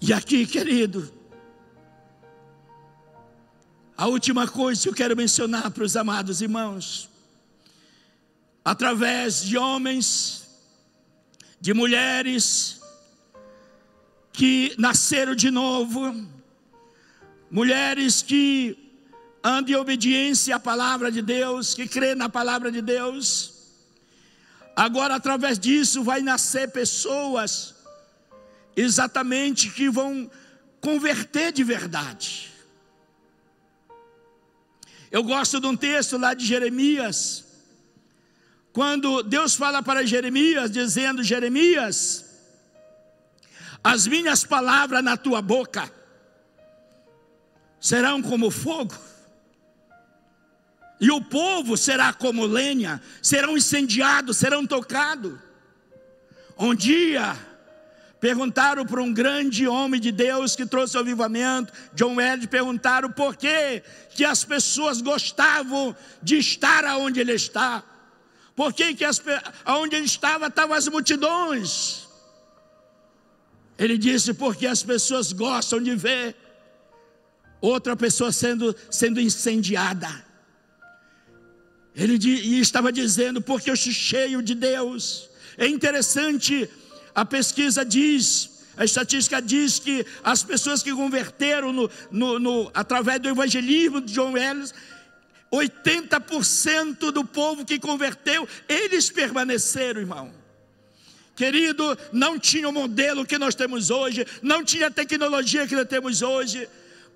E 0.00 0.12
aqui, 0.12 0.46
querido, 0.46 1.12
a 3.98 4.06
última 4.06 4.46
coisa 4.46 4.80
que 4.80 4.88
eu 4.88 4.94
quero 4.94 5.16
mencionar 5.16 5.72
para 5.72 5.82
os 5.82 5.96
amados 5.96 6.40
irmãos, 6.40 7.10
através 8.64 9.42
de 9.42 9.58
homens, 9.58 10.46
de 11.60 11.74
mulheres 11.74 12.80
que 14.32 14.72
nasceram 14.78 15.34
de 15.34 15.50
novo, 15.50 16.14
mulheres 17.50 18.22
que 18.22 18.78
andam 19.42 19.74
em 19.74 19.76
obediência 19.76 20.54
à 20.54 20.60
palavra 20.60 21.10
de 21.10 21.20
Deus, 21.20 21.74
que 21.74 21.88
crê 21.88 22.14
na 22.14 22.28
palavra 22.28 22.70
de 22.70 22.80
Deus. 22.80 23.54
Agora, 24.76 25.16
através 25.16 25.58
disso, 25.58 26.04
vai 26.04 26.20
nascer 26.20 26.70
pessoas 26.70 27.74
exatamente 28.76 29.70
que 29.70 29.90
vão 29.90 30.30
converter 30.80 31.50
de 31.50 31.64
verdade. 31.64 32.57
Eu 35.10 35.22
gosto 35.22 35.60
de 35.60 35.66
um 35.66 35.76
texto 35.76 36.18
lá 36.18 36.34
de 36.34 36.44
Jeremias, 36.44 37.44
quando 38.72 39.22
Deus 39.22 39.54
fala 39.54 39.82
para 39.82 40.06
Jeremias, 40.06 40.70
dizendo: 40.70 41.22
Jeremias, 41.22 42.26
as 43.82 44.06
minhas 44.06 44.44
palavras 44.44 45.02
na 45.02 45.16
tua 45.16 45.40
boca 45.40 45.90
serão 47.80 48.20
como 48.20 48.50
fogo, 48.50 48.94
e 51.00 51.10
o 51.10 51.22
povo 51.22 51.76
será 51.76 52.12
como 52.12 52.44
lenha, 52.44 53.00
serão 53.22 53.56
incendiados, 53.56 54.36
serão 54.36 54.66
tocados. 54.66 55.38
Um 56.58 56.74
dia, 56.74 57.36
Perguntaram 58.20 58.84
para 58.84 59.00
um 59.00 59.12
grande 59.12 59.68
homem 59.68 60.00
de 60.00 60.10
Deus 60.10 60.56
que 60.56 60.66
trouxe 60.66 60.96
o 60.96 61.00
avivamento, 61.00 61.72
John 61.94 62.16
Wesley, 62.16 62.48
perguntaram 62.48 63.10
por 63.10 63.36
que, 63.36 63.82
que 64.10 64.24
as 64.24 64.42
pessoas 64.42 65.00
gostavam 65.00 65.94
de 66.20 66.36
estar 66.36 66.84
aonde 66.84 67.20
ele 67.20 67.32
está. 67.32 67.84
Por 68.56 68.72
que, 68.72 68.92
que 68.92 69.04
as, 69.04 69.22
aonde 69.64 69.94
ele 69.94 70.06
estava 70.06 70.48
estavam 70.48 70.76
as 70.76 70.88
multidões? 70.88 72.08
Ele 73.78 73.96
disse, 73.96 74.34
porque 74.34 74.66
as 74.66 74.82
pessoas 74.82 75.32
gostam 75.32 75.80
de 75.80 75.94
ver 75.94 76.34
outra 77.60 77.94
pessoa 77.94 78.32
sendo, 78.32 78.74
sendo 78.90 79.20
incendiada. 79.20 80.26
Ele 81.94 82.14
estava 82.58 82.92
dizendo, 82.92 83.40
porque 83.40 83.70
eu 83.70 83.74
estou 83.74 83.92
cheio 83.92 84.42
de 84.42 84.56
Deus. 84.56 85.30
É 85.56 85.68
interessante 85.68 86.68
a 87.20 87.24
pesquisa 87.24 87.84
diz, 87.84 88.48
a 88.76 88.84
estatística 88.84 89.42
diz 89.42 89.80
que 89.80 90.06
as 90.22 90.44
pessoas 90.44 90.84
que 90.84 90.92
converteram 90.92 91.72
no, 91.72 91.90
no, 92.12 92.38
no 92.38 92.70
através 92.72 93.18
do 93.18 93.28
evangelismo 93.28 94.00
de 94.00 94.12
John 94.12 94.36
Ellis, 94.38 94.72
80% 95.52 97.10
do 97.10 97.24
povo 97.24 97.64
que 97.64 97.80
converteu, 97.80 98.46
eles 98.68 99.10
permaneceram, 99.10 100.00
irmão. 100.00 100.32
Querido, 101.34 101.98
não 102.12 102.38
tinha 102.38 102.68
o 102.68 102.72
modelo 102.72 103.26
que 103.26 103.36
nós 103.36 103.56
temos 103.56 103.90
hoje, 103.90 104.24
não 104.40 104.64
tinha 104.64 104.86
a 104.86 104.90
tecnologia 104.90 105.66
que 105.66 105.74
nós 105.74 105.88
temos 105.88 106.22
hoje, 106.22 106.68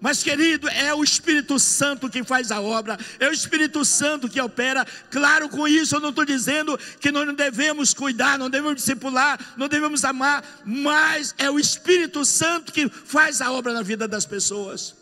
mas, 0.03 0.21
querido, 0.21 0.69
é 0.69 0.93
o 0.93 1.05
Espírito 1.05 1.61
Santo 1.61 2.11
que 2.11 2.25
faz 2.25 2.51
a 2.51 2.61
obra, 2.61 2.99
é 3.21 3.29
o 3.29 3.33
Espírito 3.33 3.85
Santo 3.85 4.29
que 4.29 4.41
opera. 4.41 4.85
Claro, 5.09 5.49
com 5.49 5.69
isso 5.69 5.95
eu 5.95 6.01
não 6.01 6.09
estou 6.09 6.25
dizendo 6.25 6.77
que 6.99 7.12
nós 7.12 7.25
não 7.25 7.33
devemos 7.33 7.95
cuidar, 7.95 8.37
não 8.37 8.51
devemos 8.51 8.79
discipular, 8.79 9.55
não 9.57 9.69
devemos 9.69 10.05
amar, 10.05 10.45
mas 10.67 11.37
é 11.38 11.49
o 11.49 11.57
Espírito 11.57 12.25
Santo 12.25 12.73
que 12.73 12.88
faz 12.88 13.41
a 13.41 13.53
obra 13.53 13.73
na 13.73 13.83
vida 13.83 14.09
das 14.09 14.27
pessoas. 14.27 14.97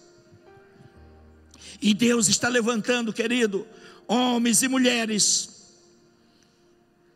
E 1.80 1.94
Deus 1.94 2.28
está 2.28 2.50
levantando, 2.50 3.10
querido, 3.10 3.66
homens 4.06 4.62
e 4.62 4.68
mulheres, 4.68 5.48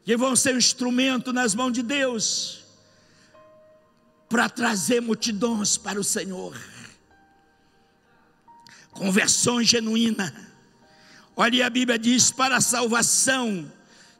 que 0.06 0.16
vão 0.16 0.34
ser 0.34 0.54
um 0.54 0.58
instrumento 0.58 1.34
nas 1.34 1.54
mãos 1.54 1.72
de 1.72 1.82
Deus, 1.82 2.64
para 4.26 4.48
trazer 4.48 5.02
multidões 5.02 5.76
para 5.76 6.00
o 6.00 6.04
Senhor 6.04 6.56
conversão 8.94 9.62
genuína. 9.62 10.32
Olha, 11.36 11.66
a 11.66 11.70
Bíblia 11.70 11.98
diz: 11.98 12.30
para 12.30 12.56
a 12.56 12.60
salvação 12.60 13.70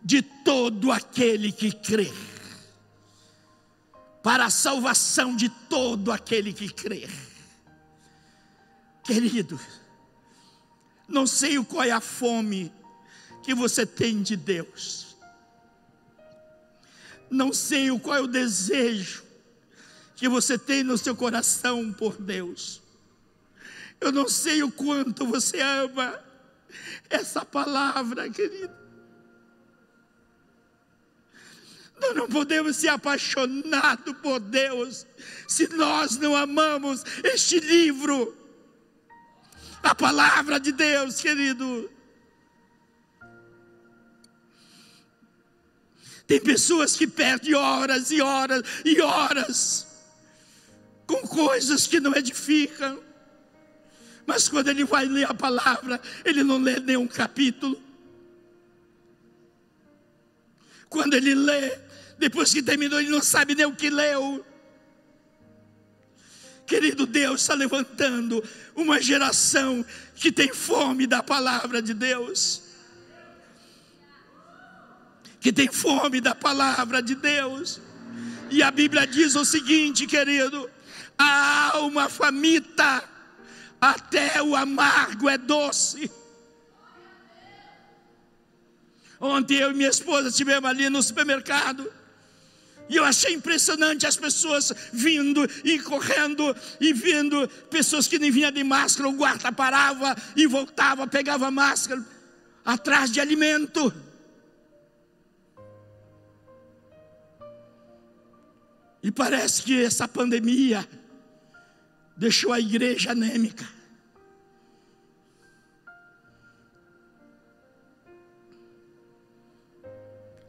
de 0.02 0.20
todo 0.20 0.92
aquele 0.92 1.50
que 1.50 1.72
crê. 1.72 2.12
Para 4.22 4.46
a 4.46 4.50
salvação 4.50 5.36
de 5.36 5.48
todo 5.48 6.10
aquele 6.10 6.52
que 6.52 6.68
crê. 6.68 7.08
Querido, 9.02 9.60
Não 11.06 11.26
sei 11.26 11.62
qual 11.62 11.84
é 11.84 11.90
a 11.90 12.00
fome 12.00 12.72
que 13.42 13.54
você 13.54 13.84
tem 13.84 14.22
de 14.22 14.36
Deus. 14.36 15.14
Não 17.30 17.52
sei 17.52 17.96
qual 17.98 18.16
é 18.16 18.20
o 18.20 18.26
desejo 18.26 19.22
que 20.16 20.28
você 20.28 20.58
tem 20.58 20.82
no 20.82 20.96
seu 20.96 21.14
coração 21.14 21.92
por 21.92 22.16
Deus. 22.16 22.80
Eu 24.04 24.12
não 24.12 24.28
sei 24.28 24.62
o 24.62 24.70
quanto 24.70 25.26
você 25.26 25.60
ama 25.60 26.22
essa 27.08 27.42
palavra, 27.42 28.28
querido. 28.28 28.74
Nós 31.98 32.14
não 32.14 32.28
podemos 32.28 32.76
ser 32.76 32.88
apaixonados 32.88 34.14
por 34.18 34.40
Deus 34.40 35.06
se 35.48 35.68
nós 35.68 36.18
não 36.18 36.36
amamos 36.36 37.02
este 37.22 37.58
livro, 37.60 38.36
a 39.82 39.94
palavra 39.94 40.60
de 40.60 40.72
Deus, 40.72 41.20
querido. 41.20 41.90
Tem 46.26 46.40
pessoas 46.40 46.94
que 46.96 47.06
perdem 47.06 47.54
horas 47.54 48.10
e 48.10 48.20
horas 48.20 48.62
e 48.84 49.00
horas 49.00 49.86
com 51.06 51.26
coisas 51.26 51.86
que 51.86 52.00
não 52.00 52.14
edificam. 52.14 53.03
Mas 54.26 54.48
quando 54.48 54.68
ele 54.68 54.84
vai 54.84 55.06
ler 55.06 55.30
a 55.30 55.34
palavra, 55.34 56.00
ele 56.24 56.42
não 56.42 56.58
lê 56.58 56.80
nenhum 56.80 57.06
capítulo. 57.06 57.80
Quando 60.88 61.14
ele 61.14 61.34
lê, 61.34 61.78
depois 62.18 62.52
que 62.52 62.62
terminou, 62.62 63.00
ele 63.00 63.10
não 63.10 63.22
sabe 63.22 63.54
nem 63.54 63.66
o 63.66 63.74
que 63.74 63.90
leu. 63.90 64.44
Querido 66.66 67.06
Deus 67.06 67.42
está 67.42 67.54
levantando 67.54 68.42
uma 68.74 69.00
geração 69.00 69.84
que 70.14 70.32
tem 70.32 70.52
fome 70.52 71.06
da 71.06 71.22
palavra 71.22 71.82
de 71.82 71.92
Deus 71.92 72.64
que 75.44 75.52
tem 75.52 75.68
fome 75.70 76.22
da 76.22 76.34
palavra 76.34 77.02
de 77.02 77.14
Deus. 77.14 77.78
E 78.50 78.62
a 78.62 78.70
Bíblia 78.70 79.06
diz 79.06 79.34
o 79.34 79.44
seguinte, 79.44 80.06
querido: 80.06 80.70
a 81.18 81.76
alma 81.76 82.08
faminta, 82.08 83.04
até 83.90 84.42
o 84.42 84.56
amargo 84.56 85.28
é 85.28 85.36
doce. 85.36 86.10
Ontem 89.20 89.58
eu 89.58 89.70
e 89.72 89.74
minha 89.74 89.90
esposa 89.90 90.28
estivemos 90.28 90.68
ali 90.68 90.88
no 90.88 91.02
supermercado. 91.02 91.90
E 92.88 92.96
eu 92.96 93.04
achei 93.04 93.32
impressionante 93.32 94.06
as 94.06 94.16
pessoas 94.16 94.72
vindo 94.92 95.48
e 95.64 95.78
correndo 95.78 96.54
e 96.80 96.92
vindo, 96.92 97.48
pessoas 97.70 98.06
que 98.06 98.18
nem 98.18 98.30
vinham 98.30 98.50
de 98.50 98.62
máscara, 98.62 99.08
o 99.08 99.12
guarda 99.12 99.50
parava 99.50 100.14
e 100.36 100.46
voltava, 100.46 101.06
pegava 101.06 101.50
máscara, 101.50 102.04
atrás 102.64 103.10
de 103.10 103.20
alimento. 103.20 103.92
E 109.02 109.10
parece 109.10 109.62
que 109.62 109.82
essa 109.82 110.06
pandemia 110.06 110.86
deixou 112.16 112.52
a 112.52 112.60
igreja 112.60 113.12
anêmica. 113.12 113.73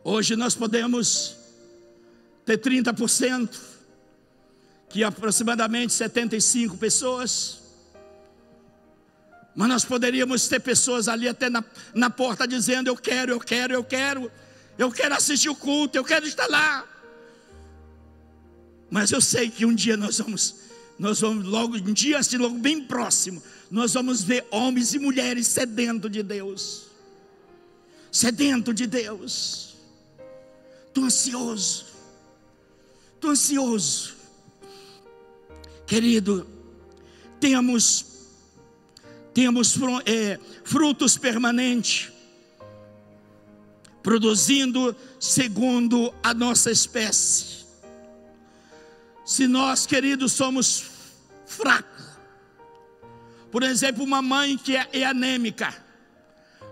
Hoje 0.08 0.36
nós 0.36 0.54
podemos 0.54 1.36
ter 2.46 2.60
30%, 2.60 3.60
que 4.88 5.02
é 5.02 5.06
aproximadamente 5.08 5.94
75 5.94 6.78
pessoas. 6.78 7.60
Mas 9.56 9.68
nós 9.68 9.84
poderíamos 9.84 10.48
ter 10.48 10.60
pessoas 10.60 11.08
ali 11.08 11.28
até 11.28 11.50
na, 11.50 11.66
na 11.96 12.12
porta 12.12 12.48
dizendo: 12.48 12.88
Eu 12.88 12.96
quero, 12.96 13.32
eu 13.32 13.40
quero, 13.40 13.74
eu 13.74 13.84
quero, 13.84 14.32
eu 14.78 14.92
quero 14.92 15.16
assistir 15.16 15.50
o 15.50 15.56
culto, 15.56 15.98
eu 15.98 16.04
quero 16.04 16.28
estar 16.28 16.46
lá. 16.46 16.88
Mas 18.92 19.12
eu 19.12 19.20
sei 19.20 19.50
que 19.50 19.66
um 19.66 19.74
dia 19.74 19.98
nós 19.98 20.20
vamos, 20.20 20.56
nós 21.00 21.20
vamos 21.20 21.46
logo, 21.46 21.78
um 21.78 21.94
dia 21.94 22.20
assim, 22.20 22.38
logo 22.38 22.60
bem 22.60 22.80
próximo, 22.80 23.42
nós 23.72 23.94
vamos 23.96 24.22
ver 24.22 24.46
homens 24.52 24.94
e 24.94 25.00
mulheres 25.00 25.48
sedento 25.48 26.08
de 26.08 26.22
Deus. 26.22 26.84
Sedento 28.12 28.72
de 28.72 28.86
Deus. 28.86 29.75
Estou 30.96 31.04
ansioso. 31.04 31.86
Estou 33.16 33.32
ansioso. 33.32 34.16
Querido, 35.86 36.48
temos 37.38 38.06
temos 39.34 39.78
é, 40.06 40.40
frutos 40.64 41.18
permanentes, 41.18 42.14
produzindo 44.02 44.96
segundo 45.20 46.16
a 46.24 46.34
nossa 46.34 46.72
espécie. 46.72 47.66
Se 49.26 49.50
nós, 49.50 49.86
queridos, 49.86 50.32
somos 50.32 50.86
fracos, 51.46 52.06
por 53.52 53.64
exemplo, 53.64 54.02
uma 54.02 54.22
mãe 54.22 54.58
que 54.58 54.78
é, 54.78 54.88
é 54.94 55.04
anêmica, 55.04 55.76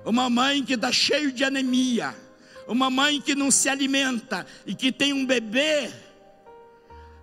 uma 0.06 0.30
mãe 0.30 0.64
que 0.64 0.76
está 0.76 0.94
cheio 0.94 1.30
de 1.34 1.44
anemia, 1.44 2.23
uma 2.68 2.90
mãe 2.90 3.22
que 3.22 3.36
não 3.36 3.52
se 3.52 3.70
alimenta 3.70 4.46
e 4.66 4.74
que 4.74 4.92
tem 4.92 5.14
um 5.14 5.26
bebê, 5.26 5.92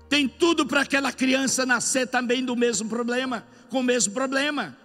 tem 0.08 0.28
tudo 0.28 0.66
para 0.66 0.82
aquela 0.82 1.12
criança 1.12 1.64
nascer 1.64 2.08
também 2.08 2.44
do 2.44 2.56
mesmo 2.56 2.88
problema, 2.88 3.46
com 3.68 3.80
o 3.80 3.84
mesmo 3.84 4.12
problema, 4.12 4.76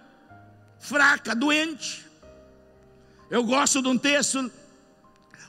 fraca, 0.78 1.34
doente. 1.34 2.06
Eu 3.28 3.42
gosto 3.42 3.82
de 3.82 3.88
um 3.88 3.98
texto, 3.98 4.50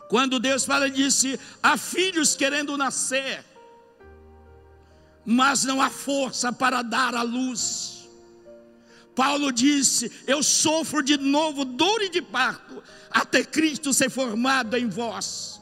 quando 0.10 0.40
Deus 0.40 0.66
fala, 0.66 0.90
disse: 0.90 1.40
há 1.62 1.78
filhos 1.78 2.36
querendo 2.36 2.76
nascer, 2.76 3.46
mas 5.24 5.64
não 5.64 5.82
há 5.82 5.90
força 5.90 6.52
para 6.52 6.82
dar 6.82 7.14
a 7.14 7.22
luz. 7.22 8.08
Paulo 9.16 9.52
disse: 9.52 10.12
Eu 10.26 10.42
sofro 10.42 11.04
de 11.04 11.18
novo 11.18 11.66
dor 11.66 12.02
e 12.02 12.10
de 12.10 12.22
parto, 12.22 12.67
até 13.10 13.44
Cristo 13.44 13.94
ser 13.94 14.10
formado 14.10 14.76
em 14.78 14.88
vós. 14.88 15.60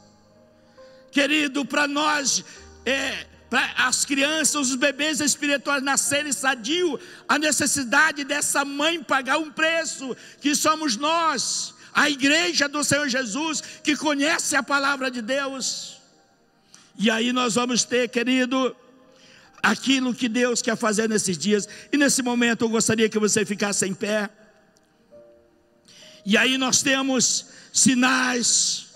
Querido, 1.11 1.65
para 1.65 1.87
nós, 1.87 2.43
é, 2.85 3.25
para 3.49 3.71
as 3.77 4.03
crianças, 4.03 4.69
os 4.69 4.75
bebês 4.75 5.19
espirituais 5.21 5.81
nascerem 5.81 6.33
sadio, 6.33 6.99
a 7.27 7.39
necessidade 7.39 8.23
dessa 8.23 8.65
mãe 8.65 9.01
pagar 9.01 9.37
um 9.37 9.51
preço, 9.51 10.15
que 10.41 10.55
somos 10.55 10.97
nós, 10.97 11.73
a 11.93 12.09
igreja 12.09 12.67
do 12.67 12.83
Senhor 12.83 13.07
Jesus, 13.07 13.61
que 13.83 13.95
conhece 13.95 14.55
a 14.55 14.63
palavra 14.63 15.09
de 15.09 15.21
Deus. 15.21 16.01
E 16.97 17.09
aí 17.09 17.31
nós 17.31 17.55
vamos 17.55 17.83
ter, 17.83 18.09
querido, 18.09 18.75
aquilo 19.61 20.13
que 20.13 20.29
Deus 20.29 20.61
quer 20.61 20.75
fazer 20.75 21.09
nesses 21.09 21.37
dias. 21.37 21.67
E 21.91 21.97
nesse 21.97 22.21
momento 22.21 22.65
eu 22.65 22.69
gostaria 22.69 23.09
que 23.09 23.17
você 23.17 23.45
ficasse 23.45 23.85
em 23.85 23.93
pé. 23.93 24.29
E 26.25 26.35
aí 26.35 26.57
nós 26.57 26.81
temos 26.81 27.45
sinais 27.71 28.87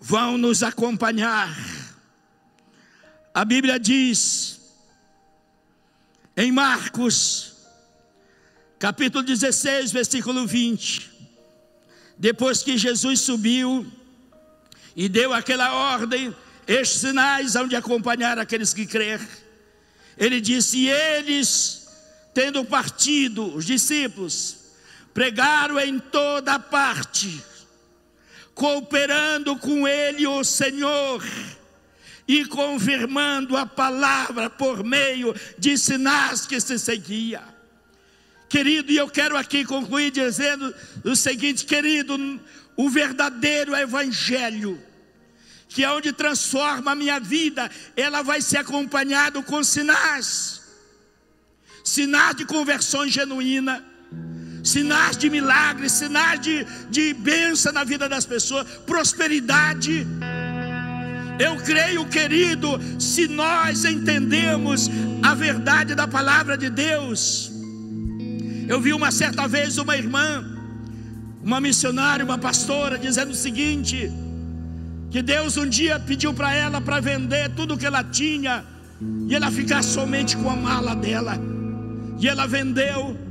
vão 0.00 0.38
nos 0.38 0.62
acompanhar. 0.62 1.54
A 3.32 3.44
Bíblia 3.44 3.78
diz 3.78 4.58
em 6.36 6.50
Marcos, 6.50 7.52
capítulo 8.78 9.22
16, 9.22 9.92
versículo 9.92 10.46
20, 10.46 11.10
depois 12.18 12.62
que 12.62 12.78
Jesus 12.78 13.20
subiu 13.20 13.86
e 14.96 15.08
deu 15.08 15.32
aquela 15.32 15.72
ordem, 15.92 16.34
estes 16.66 17.00
sinais 17.00 17.54
hão 17.54 17.68
de 17.68 17.76
acompanhar 17.76 18.38
aqueles 18.38 18.74
que 18.74 18.86
crerem. 18.86 19.28
Ele 20.16 20.40
disse: 20.40 20.78
e 20.78 20.90
eles, 20.90 21.88
tendo 22.34 22.64
partido, 22.64 23.54
os 23.54 23.64
discípulos, 23.64 24.59
pregaram 25.12 25.78
em 25.78 25.98
toda 25.98 26.58
parte, 26.58 27.42
cooperando 28.54 29.56
com 29.56 29.86
ele 29.86 30.26
o 30.26 30.44
Senhor 30.44 31.22
e 32.26 32.44
confirmando 32.44 33.56
a 33.56 33.66
palavra 33.66 34.48
por 34.48 34.84
meio 34.84 35.34
de 35.58 35.76
sinais 35.76 36.46
que 36.46 36.60
se 36.60 36.78
seguia. 36.78 37.42
Querido, 38.48 38.90
e 38.90 38.96
eu 38.96 39.08
quero 39.08 39.36
aqui 39.36 39.64
concluir 39.64 40.10
dizendo 40.10 40.74
o 41.04 41.14
seguinte, 41.14 41.64
querido, 41.64 42.18
o 42.76 42.88
verdadeiro 42.88 43.74
evangelho 43.74 44.90
que 45.70 45.84
é 45.84 45.90
onde 45.90 46.12
transforma 46.12 46.90
a 46.90 46.96
minha 46.96 47.20
vida, 47.20 47.70
ela 47.96 48.22
vai 48.22 48.42
ser 48.42 48.58
acompanhada 48.58 49.40
com 49.40 49.62
sinais, 49.62 50.60
sinais 51.84 52.34
de 52.34 52.44
conversão 52.44 53.06
genuína, 53.06 53.84
sinais 54.62 55.16
de 55.16 55.30
milagres, 55.30 55.92
sinais 55.92 56.40
de, 56.40 56.66
de 56.90 57.14
bênção 57.14 57.72
na 57.72 57.84
vida 57.84 58.08
das 58.08 58.24
pessoas, 58.24 58.66
prosperidade. 58.86 60.06
Eu 61.38 61.56
creio, 61.56 62.04
querido, 62.06 62.78
se 62.98 63.26
nós 63.26 63.84
entendemos 63.84 64.90
a 65.22 65.34
verdade 65.34 65.94
da 65.94 66.06
palavra 66.06 66.56
de 66.56 66.68
Deus. 66.68 67.50
Eu 68.68 68.80
vi 68.80 68.92
uma 68.92 69.10
certa 69.10 69.48
vez 69.48 69.78
uma 69.78 69.96
irmã 69.96 70.50
uma 71.42 71.60
missionária, 71.60 72.24
uma 72.24 72.38
pastora, 72.38 72.98
dizendo 72.98 73.30
o 73.30 73.34
seguinte: 73.34 74.10
que 75.10 75.22
Deus 75.22 75.56
um 75.56 75.66
dia 75.66 75.98
pediu 75.98 76.32
para 76.34 76.54
ela 76.54 76.80
para 76.80 77.00
vender 77.00 77.50
tudo 77.50 77.76
que 77.76 77.86
ela 77.86 78.04
tinha 78.04 78.64
e 79.28 79.34
ela 79.34 79.50
ficar 79.50 79.82
somente 79.82 80.36
com 80.36 80.50
a 80.50 80.56
mala 80.56 80.94
dela. 80.94 81.38
E 82.18 82.28
ela 82.28 82.46
vendeu. 82.46 83.29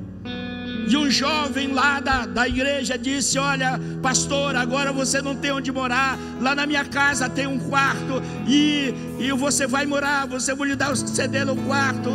E 0.88 0.98
um 0.98 1.10
jovem 1.10 1.74
lá 1.74 2.00
da, 2.00 2.26
da 2.26 2.48
igreja 2.48 2.98
disse: 2.98 3.38
Olha, 3.38 3.80
pastor, 4.02 4.56
agora 4.56 4.92
você 4.92 5.22
não 5.22 5.36
tem 5.36 5.52
onde 5.52 5.72
morar. 5.72 6.18
Lá 6.42 6.56
na 6.56 6.66
minha 6.66 6.86
casa 6.86 7.30
tem 7.30 7.48
um 7.48 7.60
quarto. 7.60 8.22
E, 8.48 8.94
e 9.20 9.32
você 9.32 9.68
vai 9.68 9.86
morar. 9.86 10.28
Você 10.28 10.54
vai 10.54 10.70
lhe 10.70 10.76
dar 10.76 10.96
ceder 10.96 11.46
no 11.46 11.56
quarto. 11.56 12.10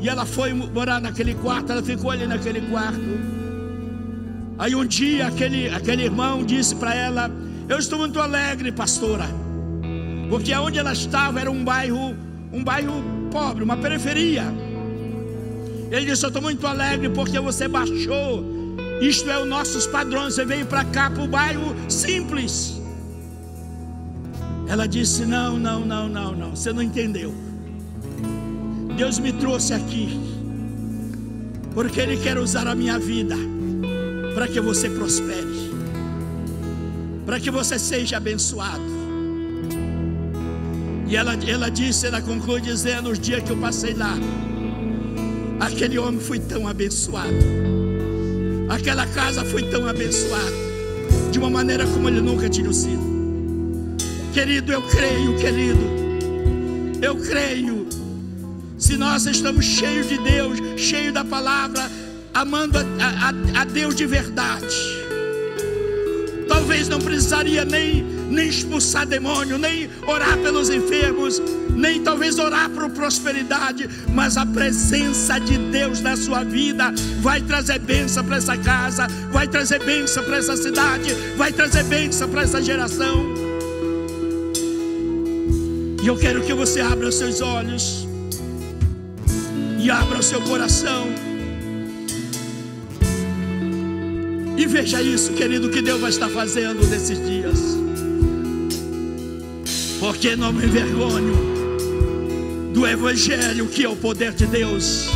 E 0.00 0.08
ela 0.08 0.24
foi 0.24 0.52
morar 0.52 1.00
naquele 1.00 1.34
quarto. 1.34 1.72
Ela 1.72 1.82
ficou 1.82 2.10
ali 2.10 2.26
naquele 2.26 2.60
quarto. 2.62 3.38
Aí 4.58 4.74
um 4.74 4.84
dia 4.84 5.28
aquele, 5.28 5.68
aquele 5.68 6.04
irmão 6.04 6.44
disse 6.44 6.74
para 6.74 6.94
ela: 6.94 7.30
Eu 7.68 7.78
estou 7.78 7.98
muito 7.98 8.20
alegre, 8.20 8.70
pastora. 8.70 9.26
Porque 10.28 10.54
onde 10.54 10.78
ela 10.78 10.92
estava 10.92 11.40
era 11.40 11.50
um 11.50 11.64
bairro, 11.64 12.14
um 12.52 12.62
bairro 12.62 13.02
pobre, 13.30 13.64
uma 13.64 13.76
periferia. 13.76 14.44
Ele 15.90 16.06
disse: 16.06 16.24
Eu 16.24 16.28
estou 16.28 16.42
muito 16.42 16.66
alegre 16.66 17.08
porque 17.10 17.38
você 17.40 17.66
baixou. 17.66 18.44
Isto 19.00 19.30
é 19.30 19.40
os 19.40 19.48
nossos 19.48 19.86
padrões. 19.86 20.34
Você 20.34 20.44
veio 20.44 20.66
para 20.66 20.84
cá, 20.84 21.10
para 21.10 21.22
o 21.22 21.28
bairro 21.28 21.74
simples. 21.88 22.80
Ela 24.68 24.86
disse: 24.86 25.24
Não, 25.24 25.58
não, 25.58 25.80
não, 25.84 26.08
não, 26.08 26.32
não. 26.32 26.50
Você 26.50 26.72
não 26.72 26.82
entendeu. 26.82 27.34
Deus 28.96 29.18
me 29.18 29.32
trouxe 29.32 29.72
aqui. 29.72 30.20
Porque 31.72 32.00
Ele 32.00 32.16
quer 32.16 32.38
usar 32.38 32.66
a 32.66 32.74
minha 32.74 32.98
vida 32.98 33.36
para 34.34 34.46
que 34.46 34.60
você 34.60 34.88
prospere, 34.90 35.72
para 37.24 37.40
que 37.40 37.50
você 37.50 37.78
seja 37.78 38.16
abençoado. 38.16 38.98
E 41.08 41.16
ela, 41.16 41.34
ela 41.46 41.70
disse, 41.70 42.06
ela 42.06 42.20
conclui 42.20 42.60
dizendo: 42.60 43.10
Os 43.10 43.18
dias 43.18 43.42
que 43.42 43.50
eu 43.50 43.56
passei 43.56 43.94
lá, 43.94 44.16
Aquele 45.60 45.98
homem 45.98 46.20
foi 46.20 46.38
tão 46.38 46.68
abençoado. 46.68 47.34
Aquela 48.68 49.06
casa 49.06 49.44
foi 49.44 49.62
tão 49.64 49.86
abençoada. 49.86 50.68
De 51.30 51.38
uma 51.38 51.50
maneira 51.50 51.86
como 51.86 52.08
ele 52.08 52.20
nunca 52.20 52.48
tinha 52.48 52.72
sido. 52.72 53.02
Querido, 54.32 54.72
eu 54.72 54.82
creio, 54.82 55.36
querido. 55.36 55.80
Eu 57.02 57.16
creio. 57.16 57.86
Se 58.78 58.96
nós 58.96 59.26
estamos 59.26 59.64
cheios 59.64 60.08
de 60.08 60.18
Deus, 60.18 60.58
cheios 60.76 61.12
da 61.12 61.24
palavra, 61.24 61.90
amando 62.32 62.78
a, 62.78 62.82
a, 62.82 63.62
a 63.62 63.64
Deus 63.64 63.94
de 63.96 64.06
verdade. 64.06 64.76
Talvez 66.46 66.88
não 66.88 67.00
precisaria 67.00 67.64
nem, 67.64 68.04
nem 68.28 68.48
expulsar 68.48 69.06
demônio, 69.06 69.58
nem 69.58 69.88
orar 70.06 70.38
pelos 70.38 70.70
enfermos, 70.70 71.40
nem 71.74 72.02
talvez 72.02 72.38
orar 72.38 72.68
por 72.70 72.90
prosperidade, 72.90 73.88
mas 74.12 74.36
a 74.36 74.44
presença 74.44 75.38
de 75.38 75.56
Deus 75.56 76.00
na 76.00 76.16
sua 76.16 76.44
vida 76.44 76.92
vai 77.20 77.40
trazer 77.40 77.78
bênção 77.78 78.24
para 78.24 78.36
essa 78.36 78.56
casa, 78.56 79.06
vai 79.30 79.46
trazer 79.46 79.82
bênção 79.84 80.22
para 80.24 80.36
essa 80.36 80.56
cidade, 80.56 81.14
vai 81.36 81.52
trazer 81.52 81.84
bênção 81.84 82.28
para 82.28 82.42
essa 82.42 82.62
geração. 82.62 83.34
E 86.02 86.06
eu 86.06 86.16
quero 86.16 86.42
que 86.42 86.54
você 86.54 86.80
abra 86.80 87.08
os 87.08 87.16
seus 87.16 87.40
olhos 87.40 88.06
e 89.80 89.90
abra 89.90 90.18
o 90.18 90.22
seu 90.22 90.40
coração. 90.42 91.08
E 94.56 94.66
veja 94.66 95.00
isso, 95.00 95.32
querido, 95.34 95.70
que 95.70 95.80
Deus 95.80 96.00
vai 96.00 96.10
estar 96.10 96.28
fazendo 96.28 96.84
nesses 96.88 97.24
dias. 97.24 97.87
Porque 100.00 100.36
não 100.36 100.52
me 100.52 100.64
envergonho 100.64 101.34
do 102.72 102.86
Evangelho, 102.86 103.66
que 103.66 103.84
é 103.84 103.88
o 103.88 103.96
poder 103.96 104.32
de 104.32 104.46
Deus 104.46 105.08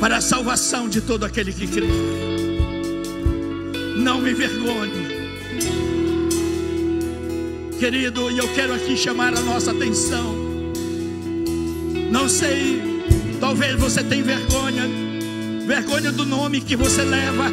para 0.00 0.16
a 0.16 0.20
salvação 0.20 0.88
de 0.88 1.00
todo 1.00 1.24
aquele 1.24 1.52
que 1.52 1.68
crê. 1.68 1.86
Não 3.96 4.20
me 4.20 4.32
envergonhe, 4.32 4.90
querido, 7.78 8.30
e 8.30 8.38
eu 8.38 8.48
quero 8.54 8.74
aqui 8.74 8.96
chamar 8.96 9.34
a 9.36 9.40
nossa 9.40 9.70
atenção. 9.70 10.34
Não 12.10 12.28
sei, 12.28 12.82
talvez 13.38 13.78
você 13.78 14.02
tenha 14.02 14.24
vergonha, 14.24 14.88
vergonha 15.66 16.10
do 16.10 16.24
nome 16.24 16.60
que 16.60 16.74
você 16.74 17.02
leva, 17.02 17.50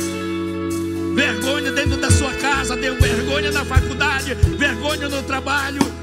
vergonha 1.14 1.72
dentro 1.72 1.98
da 1.98 2.10
sua 2.10 2.34
casa, 2.34 2.76
vergonha 2.76 3.52
na 3.52 3.64
faculdade, 3.64 4.34
vergonha 4.58 5.10
no 5.10 5.22
trabalho 5.22 5.97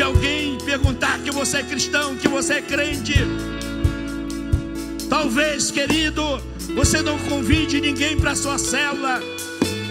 de 0.00 0.04
alguém 0.04 0.56
perguntar 0.64 1.18
que 1.18 1.30
você 1.30 1.58
é 1.58 1.62
cristão, 1.62 2.16
que 2.16 2.26
você 2.26 2.54
é 2.54 2.62
crente. 2.62 3.12
Talvez, 5.10 5.70
querido, 5.70 6.22
você 6.74 7.02
não 7.02 7.18
convide 7.18 7.82
ninguém 7.82 8.16
para 8.16 8.34
sua 8.34 8.56
célula. 8.56 9.20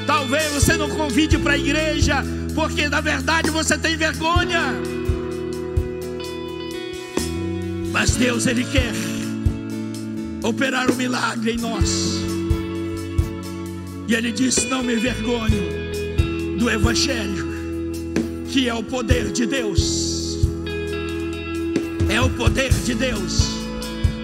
Talvez 0.07 0.51
você 0.51 0.75
não 0.75 0.89
convide 0.89 1.37
para 1.37 1.53
a 1.53 1.57
igreja, 1.59 2.23
porque 2.55 2.89
na 2.89 2.99
verdade 3.01 3.51
você 3.51 3.77
tem 3.77 3.95
vergonha. 3.97 4.73
Mas 7.91 8.15
Deus 8.15 8.47
ele 8.47 8.63
quer 8.63 8.91
operar 10.41 10.89
um 10.89 10.95
milagre 10.95 11.51
em 11.51 11.57
nós. 11.57 12.15
E 14.07 14.15
ele 14.15 14.31
disse: 14.31 14.65
"Não 14.69 14.81
me 14.81 14.95
envergonho 14.95 16.57
do 16.57 16.67
evangelho, 16.67 17.48
que 18.51 18.67
é 18.67 18.73
o 18.73 18.83
poder 18.83 19.31
de 19.31 19.45
Deus. 19.45 20.39
É 22.09 22.19
o 22.19 22.29
poder 22.31 22.73
de 22.73 22.95
Deus. 22.95 23.47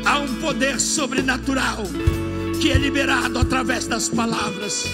Há 0.03 0.19
um 0.19 0.35
poder 0.35 0.79
sobrenatural 0.79 1.83
que 2.59 2.71
é 2.71 2.75
liberado 2.75 3.37
através 3.37 3.85
das 3.85 4.09
palavras. 4.09 4.87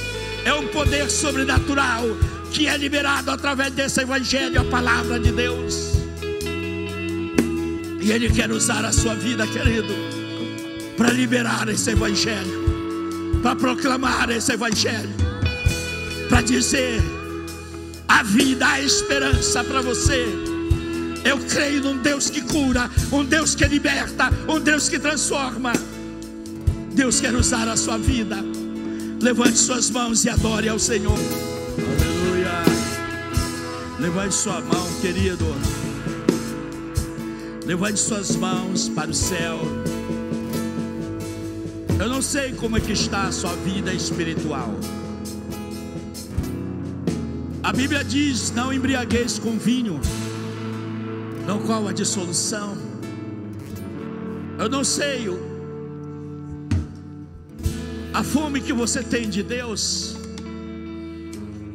É 0.43 0.53
um 0.53 0.67
poder 0.67 1.09
sobrenatural 1.09 2.03
que 2.51 2.67
é 2.67 2.75
liberado 2.75 3.31
através 3.31 3.71
desse 3.71 4.01
evangelho, 4.01 4.59
a 4.59 4.65
palavra 4.65 5.17
de 5.17 5.31
Deus. 5.31 5.93
E 8.01 8.11
Ele 8.11 8.29
quer 8.29 8.51
usar 8.51 8.83
a 8.83 8.91
sua 8.91 9.15
vida, 9.15 9.47
querido, 9.47 9.93
para 10.97 11.11
liberar 11.11 11.69
esse 11.69 11.91
evangelho, 11.91 13.39
para 13.41 13.55
proclamar 13.55 14.29
esse 14.29 14.51
evangelho, 14.51 15.15
para 16.27 16.41
dizer 16.41 17.01
vida, 18.23 18.67
a 18.67 18.81
esperança 18.81 19.63
para 19.63 19.81
você. 19.81 20.25
Eu 21.23 21.37
creio 21.39 21.81
num 21.81 21.97
Deus 21.97 22.29
que 22.29 22.41
cura, 22.41 22.89
um 23.11 23.23
Deus 23.23 23.53
que 23.53 23.65
liberta, 23.65 24.31
um 24.47 24.59
Deus 24.59 24.89
que 24.89 24.97
transforma. 24.97 25.73
Deus 26.93 27.19
quer 27.19 27.33
usar 27.35 27.67
a 27.67 27.77
sua 27.77 27.97
vida. 27.97 28.37
Levante 29.21 29.57
suas 29.57 29.89
mãos 29.89 30.25
e 30.25 30.29
adore 30.29 30.67
ao 30.67 30.79
Senhor. 30.79 31.17
Aleluia. 31.77 32.51
Levante 33.99 34.33
sua 34.33 34.59
mão, 34.61 34.87
querido. 34.99 35.45
Levante 37.65 37.99
suas 37.99 38.35
mãos 38.35 38.89
para 38.89 39.11
o 39.11 39.13
céu. 39.13 39.59
Eu 41.99 42.09
não 42.09 42.21
sei 42.21 42.51
como 42.53 42.77
é 42.77 42.79
que 42.79 42.93
está 42.93 43.23
a 43.27 43.31
sua 43.31 43.55
vida 43.57 43.93
espiritual. 43.93 44.73
A 47.71 47.73
Bíblia 47.73 48.03
diz: 48.03 48.51
não 48.51 48.73
embriagueis 48.73 49.39
com 49.39 49.57
vinho, 49.57 50.01
no 51.47 51.61
qual 51.61 51.87
a 51.87 51.93
dissolução. 51.93 52.77
Eu 54.59 54.67
não 54.67 54.83
sei 54.83 55.29
a 58.13 58.23
fome 58.25 58.59
que 58.59 58.73
você 58.73 59.01
tem 59.01 59.29
de 59.29 59.41
Deus, 59.41 60.17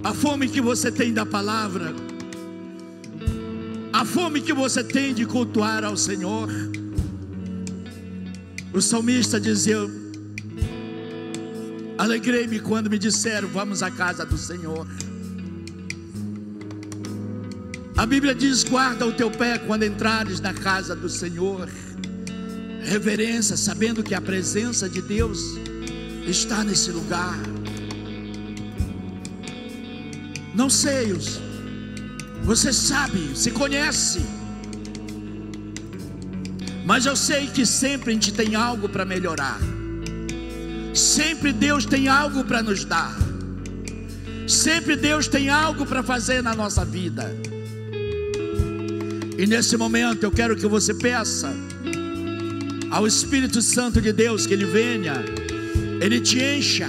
a 0.05 0.13
fome 0.13 0.51
que 0.51 0.61
você 0.61 0.93
tem 0.93 1.15
da 1.15 1.25
palavra, 1.25 1.95
a 3.91 4.05
fome 4.05 4.43
que 4.43 4.53
você 4.53 4.85
tem 4.85 5.15
de 5.15 5.25
cultuar 5.25 5.83
ao 5.83 5.97
Senhor. 5.97 6.51
O 8.71 8.83
salmista 8.83 9.41
dizia: 9.41 9.79
Alegrei-me 11.97 12.61
quando 12.61 12.91
me 12.91 12.99
disseram: 12.99 13.49
Vamos 13.49 13.83
à 13.83 13.91
casa 13.91 14.27
do 14.27 14.37
Senhor. 14.37 14.87
A 17.97 18.05
Bíblia 18.05 18.35
diz: 18.35 18.63
guarda 18.63 19.07
o 19.07 19.13
teu 19.13 19.31
pé 19.31 19.59
quando 19.59 19.85
entrares 19.85 20.39
na 20.41 20.53
casa 20.53 20.95
do 20.95 21.09
Senhor. 21.09 21.69
Reverência, 22.83 23.57
sabendo 23.57 24.03
que 24.03 24.15
a 24.15 24.21
presença 24.21 24.89
de 24.89 25.01
Deus 25.01 25.41
está 26.27 26.63
nesse 26.63 26.91
lugar. 26.91 27.39
Não 30.55 30.71
sei, 30.71 31.13
você 32.45 32.73
sabe, 32.73 33.37
se 33.37 33.51
conhece, 33.51 34.25
mas 36.85 37.05
eu 37.05 37.17
sei 37.17 37.49
que 37.49 37.67
sempre 37.67 38.11
a 38.11 38.15
gente 38.15 38.33
tem 38.33 38.55
algo 38.55 38.89
para 38.89 39.05
melhorar. 39.05 39.59
Sempre 40.95 41.53
Deus 41.53 41.85
tem 41.85 42.09
algo 42.09 42.45
para 42.45 42.63
nos 42.63 42.85
dar. 42.85 43.17
Sempre 44.47 44.97
Deus 44.97 45.27
tem 45.27 45.49
algo 45.49 45.85
para 45.85 46.03
fazer 46.03 46.43
na 46.43 46.55
nossa 46.55 46.85
vida. 46.85 47.56
E 49.39 49.47
nesse 49.47 49.77
momento 49.77 50.25
eu 50.25 50.31
quero 50.31 50.57
que 50.57 50.67
você 50.67 50.95
peça 50.95 51.55
ao 52.91 53.07
Espírito 53.07 53.61
Santo 53.61 54.01
de 54.01 54.13
Deus 54.13 54.47
que 54.47 54.55
ele 54.55 54.65
venha, 54.65 55.15
ele 56.01 56.21
te 56.21 56.39
encha. 56.39 56.89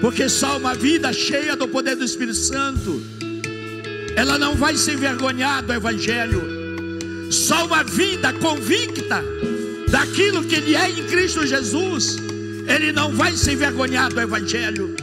Porque 0.00 0.28
só 0.28 0.56
uma 0.56 0.74
vida 0.74 1.12
cheia 1.12 1.54
do 1.54 1.68
poder 1.68 1.96
do 1.96 2.04
Espírito 2.04 2.38
Santo, 2.38 3.02
ela 4.16 4.38
não 4.38 4.54
vai 4.54 4.76
se 4.76 4.92
envergonhar 4.92 5.62
do 5.62 5.72
Evangelho. 5.72 6.42
Só 7.30 7.66
uma 7.66 7.84
vida 7.84 8.32
convicta 8.34 9.22
daquilo 9.90 10.42
que 10.44 10.54
ele 10.54 10.74
é 10.74 10.88
em 10.88 11.04
Cristo 11.04 11.46
Jesus, 11.46 12.16
ele 12.66 12.92
não 12.92 13.12
vai 13.12 13.36
se 13.36 13.52
envergonhar 13.52 14.12
do 14.12 14.20
Evangelho, 14.20 14.94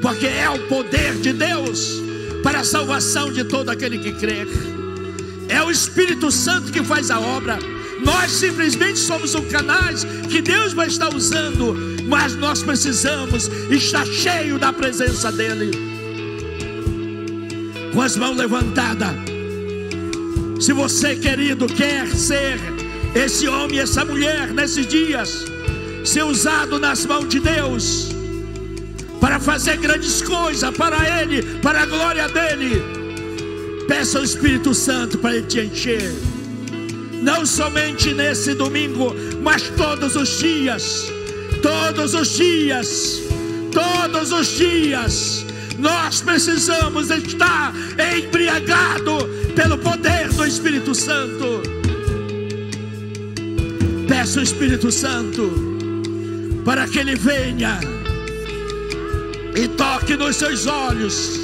porque 0.00 0.26
é 0.26 0.48
o 0.48 0.66
poder 0.66 1.14
de 1.16 1.32
Deus 1.32 2.00
para 2.42 2.60
a 2.60 2.64
salvação 2.64 3.32
de 3.32 3.44
todo 3.44 3.68
aquele 3.68 3.98
que 3.98 4.12
crê. 4.12 4.46
É 5.48 5.62
o 5.62 5.70
Espírito 5.70 6.30
Santo 6.30 6.72
que 6.72 6.82
faz 6.82 7.10
a 7.10 7.20
obra. 7.20 7.58
Nós 8.04 8.30
simplesmente 8.30 8.98
somos 8.98 9.34
um 9.34 9.44
canais 9.48 10.04
que 10.30 10.42
Deus 10.42 10.72
vai 10.72 10.88
estar 10.88 11.14
usando, 11.14 11.74
mas 12.06 12.34
nós 12.36 12.62
precisamos 12.62 13.46
estar 13.70 14.06
cheio 14.06 14.58
da 14.58 14.72
presença 14.72 15.30
dEle. 15.32 15.70
Com 17.92 18.02
as 18.02 18.16
mãos 18.16 18.36
levantadas. 18.36 19.14
Se 20.60 20.72
você, 20.72 21.16
querido, 21.16 21.66
quer 21.66 22.08
ser 22.08 22.58
esse 23.14 23.46
homem, 23.48 23.78
essa 23.78 24.04
mulher, 24.04 24.52
nesses 24.52 24.86
dias, 24.86 25.44
ser 26.04 26.24
usado 26.24 26.78
nas 26.78 27.06
mãos 27.06 27.28
de 27.28 27.40
Deus, 27.40 28.08
para 29.20 29.40
fazer 29.40 29.76
grandes 29.78 30.20
coisas 30.20 30.76
para 30.76 31.22
Ele, 31.22 31.42
para 31.60 31.82
a 31.82 31.86
glória 31.86 32.28
dEle, 32.28 33.03
peça 33.86 34.18
ao 34.18 34.24
Espírito 34.24 34.74
Santo 34.74 35.18
para 35.18 35.36
Ele 35.36 35.46
te 35.46 35.60
encher, 35.60 36.12
não 37.22 37.44
somente 37.44 38.12
nesse 38.12 38.54
domingo, 38.54 39.14
mas 39.42 39.62
todos 39.76 40.16
os 40.16 40.38
dias, 40.38 41.06
todos 41.62 42.14
os 42.14 42.28
dias, 42.36 43.22
todos 43.72 44.32
os 44.32 44.46
dias, 44.56 45.46
nós 45.78 46.20
precisamos 46.20 47.10
estar 47.10 47.74
embriagado 47.98 49.28
pelo 49.54 49.78
poder 49.78 50.28
do 50.32 50.46
Espírito 50.46 50.94
Santo. 50.94 51.62
Peço 54.08 54.40
o 54.40 54.42
Espírito 54.42 54.90
Santo 54.90 55.50
para 56.64 56.86
que 56.86 56.98
Ele 56.98 57.14
venha 57.16 57.78
e 59.54 59.68
toque 59.68 60.16
nos 60.16 60.36
seus 60.36 60.66
olhos. 60.66 61.43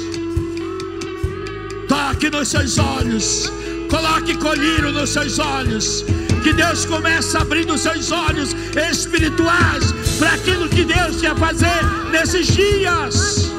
Toque 1.91 2.29
nos 2.29 2.47
seus 2.47 2.77
olhos. 2.77 3.51
Coloque 3.89 4.37
colírio 4.37 4.93
nos 4.93 5.09
seus 5.09 5.37
olhos. 5.39 6.05
Que 6.41 6.53
Deus 6.53 6.85
comece 6.85 7.35
abrindo 7.35 7.77
seus 7.77 8.13
olhos 8.13 8.55
espirituais 8.89 9.91
para 10.17 10.31
aquilo 10.35 10.69
que 10.69 10.85
Deus 10.85 11.19
quer 11.19 11.35
fazer 11.35 11.83
nesses 12.09 12.47
dias. 12.47 13.51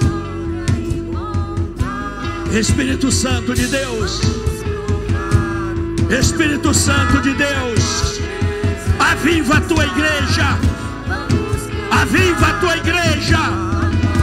Espírito 2.51 3.12
Santo 3.12 3.53
de 3.53 3.66
Deus. 3.66 4.22
Espírito 6.09 6.72
Santo 6.72 7.20
de 7.20 7.35
Deus. 7.35 8.18
Aviva 8.99 9.59
a 9.59 9.61
tua 9.61 9.85
igreja. 9.85 10.59
Aviva 11.91 12.47
a 12.47 12.53
tua 12.61 12.76
igreja. 12.78 13.41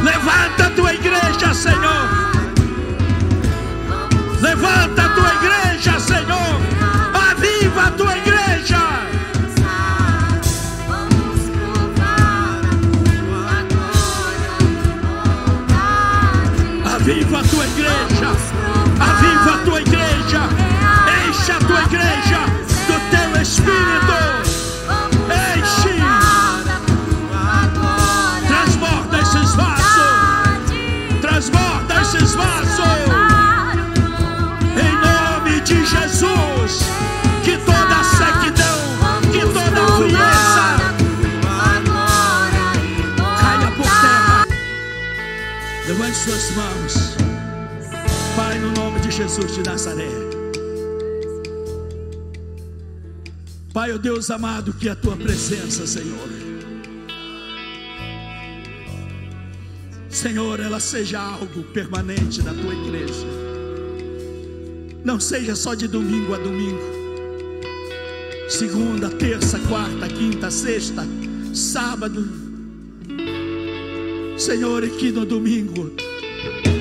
Levanta 0.04 0.66
a 0.66 0.70
tua 0.72 0.96
igreja, 0.96 1.54
Senhor. 1.54 2.29
Levanta 4.42 5.06
a 5.06 5.10
tua 5.10 5.34
igreja, 5.36 6.00
Senhor. 6.00 6.69
Suas 46.30 46.52
mãos. 46.52 46.94
Pai, 48.36 48.60
no 48.60 48.72
nome 48.72 49.00
de 49.00 49.10
Jesus 49.10 49.56
de 49.56 49.64
Nazaré. 49.64 50.10
Pai, 53.74 53.92
ó 53.92 53.98
Deus 53.98 54.30
amado, 54.30 54.72
que 54.74 54.88
a 54.88 54.96
tua 54.96 55.16
presença, 55.16 55.88
Senhor. 55.88 56.30
Senhor, 60.08 60.60
ela 60.60 60.80
seja 60.80 61.20
algo 61.20 61.64
permanente 61.64 62.44
na 62.44 62.54
tua 62.54 62.76
igreja. 62.76 63.26
Não 65.04 65.20
seja 65.20 65.56
só 65.56 65.74
de 65.74 65.88
domingo 65.88 66.36
a 66.36 66.38
domingo. 66.38 67.00
Segunda, 68.48 69.10
terça, 69.10 69.58
quarta, 69.68 70.08
quinta, 70.08 70.52
sexta, 70.52 71.04
sábado. 71.56 72.28
Senhor, 74.38 74.84
e 74.84 74.90
que 74.92 75.12
no 75.12 75.26
domingo 75.26 76.09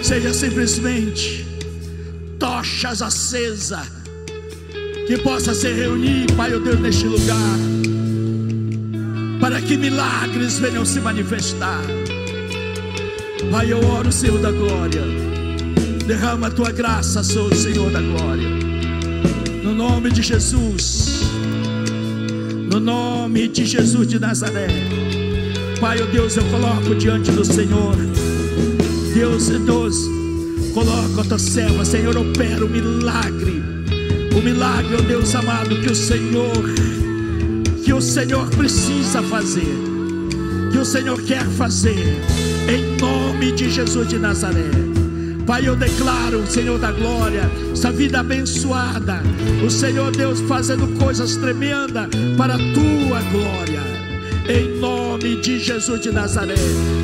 seja 0.03 0.33
simplesmente 0.33 1.47
tochas 2.39 3.03
acesas 3.03 3.99
que 5.07 5.17
possa 5.19 5.55
se 5.55 5.73
reunir, 5.73 6.27
Pai, 6.37 6.55
oh 6.55 6.61
Deus, 6.61 6.79
neste 6.81 7.07
lugar, 7.07 7.59
para 9.41 9.61
que 9.61 9.77
milagres 9.77 10.59
venham 10.59 10.85
se 10.85 11.01
manifestar. 11.01 11.81
Pai, 13.51 13.73
eu 13.73 13.83
oro, 13.87 14.13
Senhor 14.13 14.39
da 14.39 14.51
glória, 14.51 15.03
derrama 16.07 16.49
a 16.49 16.51
tua 16.51 16.71
graça, 16.71 17.23
sou 17.23 17.49
o 17.49 17.55
Senhor 17.55 17.91
da 17.91 18.01
glória, 18.01 18.49
no 19.63 19.75
nome 19.75 20.11
de 20.11 20.23
Jesus, 20.23 21.23
no 22.71 22.79
nome 22.79 23.49
de 23.49 23.65
Jesus 23.65 24.07
de 24.07 24.19
Nazaré. 24.19 24.69
Pai, 25.81 26.03
oh 26.03 26.07
Deus, 26.07 26.37
eu 26.37 26.45
coloco 26.51 26.95
diante 26.95 27.31
do 27.31 27.45
Senhor, 27.45 27.95
Deus 29.19 29.49
idoso, 29.49 30.09
coloco 30.73 31.21
a 31.21 31.25
tua 31.25 31.41
serva, 31.41 31.85
Senhor, 31.85 32.17
opera 32.17 32.65
o 32.65 32.69
milagre, 32.69 33.61
o 34.33 34.41
milagre, 34.41 34.95
oh 34.97 35.03
Deus 35.03 35.35
amado, 35.35 35.75
que 35.81 35.91
o 35.91 35.95
Senhor, 35.95 36.63
que 37.85 37.93
o 37.93 38.01
Senhor 38.01 38.49
precisa 38.51 39.21
fazer, 39.25 39.75
que 40.71 40.79
o 40.79 40.85
Senhor 40.85 41.21
quer 41.23 41.45
fazer, 41.45 42.17
em 42.69 42.97
nome 43.01 43.51
de 43.51 43.69
Jesus 43.69 44.07
de 44.07 44.21
Nazaré. 44.21 44.71
Pai, 45.45 45.67
eu 45.67 45.75
declaro, 45.75 46.47
Senhor 46.47 46.79
da 46.79 46.93
glória, 46.93 47.51
essa 47.73 47.91
vida 47.91 48.21
abençoada, 48.21 49.21
o 49.67 49.69
Senhor 49.69 50.13
Deus 50.13 50.41
fazendo 50.43 50.87
coisas 50.97 51.35
tremendas 51.35 52.07
para 52.37 52.55
a 52.55 52.59
tua 52.59 53.21
glória 53.33 53.78
em 54.49 54.79
nome 54.79 55.37
de 55.41 55.59
Jesus 55.59 56.01
de 56.01 56.11
Nazaré. 56.11 56.55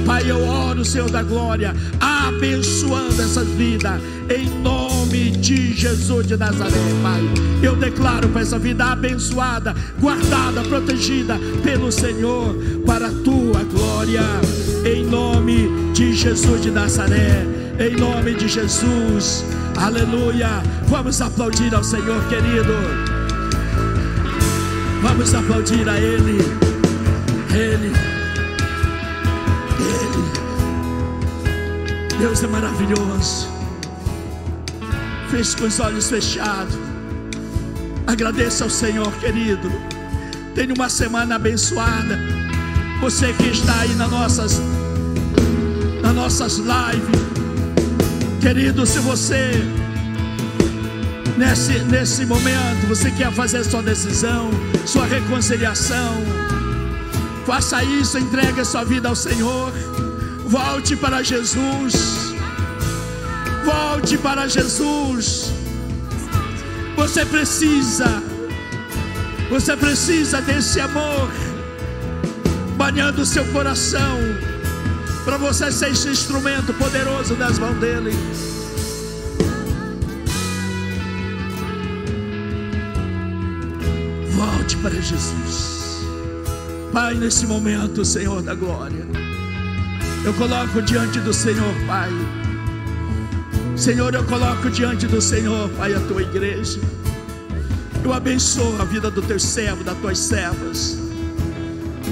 Pai, 0.06 0.30
eu 0.30 0.42
oro, 0.46 0.84
Senhor 0.84 1.10
da 1.10 1.22
glória, 1.22 1.74
abençoando 2.00 3.20
essas 3.20 3.46
vidas, 3.48 4.00
em 4.34 4.48
nome 4.60 5.30
de 5.32 5.74
Jesus 5.74 6.26
de 6.26 6.36
Nazaré, 6.36 6.72
Pai. 7.02 7.22
Eu 7.62 7.76
declaro 7.76 8.28
para 8.30 8.42
essa 8.42 8.58
vida 8.58 8.86
abençoada, 8.86 9.74
guardada, 10.00 10.62
protegida 10.62 11.38
pelo 11.62 11.92
Senhor, 11.92 12.56
para 12.86 13.08
a 13.08 13.12
tua 13.12 13.62
glória, 13.64 14.22
em 14.84 15.04
nome 15.04 15.92
de 15.92 16.14
Jesus 16.14 16.62
de 16.62 16.70
Nazaré. 16.70 17.46
Em 17.78 17.96
nome 17.96 18.34
de 18.34 18.46
Jesus, 18.46 19.44
aleluia. 19.76 20.62
Vamos 20.86 21.20
aplaudir 21.20 21.74
ao 21.74 21.82
Senhor, 21.82 22.22
querido. 22.28 22.72
Vamos 25.02 25.34
aplaudir 25.34 25.88
a 25.88 26.00
Ele. 26.00 26.73
Ele, 27.54 27.92
Ele, 29.78 30.22
Deus 32.18 32.42
é 32.42 32.46
maravilhoso. 32.48 33.48
Feche 35.30 35.56
com 35.56 35.66
os 35.66 35.78
olhos 35.78 36.10
fechados. 36.10 36.74
Agradeça 38.06 38.64
ao 38.64 38.70
Senhor, 38.70 39.10
querido. 39.18 39.70
Tenha 40.54 40.74
uma 40.74 40.88
semana 40.88 41.36
abençoada. 41.36 42.18
Você 43.00 43.32
que 43.34 43.46
está 43.48 43.80
aí 43.80 43.94
nas 43.94 44.10
nossas, 44.10 44.60
nas 46.02 46.14
nossas 46.14 46.56
lives, 46.58 47.20
querido, 48.40 48.84
se 48.84 48.98
você 48.98 49.62
nesse, 51.36 51.78
nesse 51.84 52.26
momento 52.26 52.86
você 52.88 53.10
quer 53.12 53.32
fazer 53.32 53.64
sua 53.64 53.82
decisão, 53.82 54.50
sua 54.86 55.06
reconciliação, 55.06 56.14
faça 57.44 57.82
isso, 57.84 58.18
entregue 58.18 58.60
a 58.60 58.64
sua 58.64 58.84
vida 58.84 59.08
ao 59.08 59.16
Senhor, 59.16 59.72
volte 60.46 60.96
para 60.96 61.22
Jesus, 61.22 62.34
volte 63.64 64.18
para 64.18 64.48
Jesus. 64.48 65.52
Você 66.96 67.24
precisa, 67.26 68.22
você 69.50 69.76
precisa 69.76 70.40
desse 70.40 70.80
amor 70.80 71.28
banhando 72.76 73.22
o 73.22 73.26
seu 73.26 73.44
coração, 73.46 74.18
para 75.24 75.36
você 75.36 75.70
ser 75.70 75.90
esse 75.90 76.08
instrumento 76.08 76.72
poderoso 76.74 77.34
nas 77.34 77.58
mãos 77.58 77.78
dEle. 77.78 78.12
Volte 84.32 84.76
para 84.78 85.00
Jesus, 85.00 85.93
Pai, 86.94 87.14
nesse 87.14 87.44
momento, 87.44 88.04
Senhor 88.04 88.40
da 88.40 88.54
glória, 88.54 89.04
eu 90.24 90.32
coloco 90.34 90.80
diante 90.80 91.18
do 91.18 91.34
Senhor, 91.34 91.74
Pai. 91.88 92.08
Senhor, 93.76 94.14
eu 94.14 94.22
coloco 94.22 94.70
diante 94.70 95.04
do 95.08 95.20
Senhor, 95.20 95.68
Pai, 95.70 95.92
a 95.92 95.98
tua 95.98 96.22
igreja. 96.22 96.78
Eu 98.04 98.12
abençoo 98.12 98.80
a 98.80 98.84
vida 98.84 99.10
do 99.10 99.20
teu 99.20 99.40
servo, 99.40 99.82
das 99.82 99.98
tuas 99.98 100.20
servas. 100.20 100.96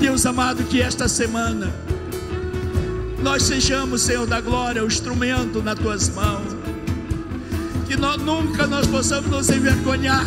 Deus 0.01 0.27
amado, 0.27 0.65
que 0.65 0.83
esta 0.83 1.07
semana 1.07 1.73
nós 3.23 3.45
sejamos, 3.45 4.03
Senhor 4.03 4.27
da 4.27 4.41
glória, 4.41 4.83
o 4.83 4.89
instrumento 4.89 5.63
nas 5.63 5.79
tuas 5.79 6.09
mãos. 6.09 6.57
Que 7.87 7.95
nós, 7.97 8.21
nunca 8.21 8.67
nós 8.67 8.89
possamos 8.89 9.31
nos 9.31 9.49
envergonhar 9.49 10.27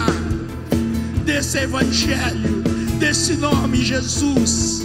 desse 1.26 1.58
evangelho, 1.58 2.64
desse 2.96 3.36
nome 3.36 3.84
Jesus. 3.84 4.84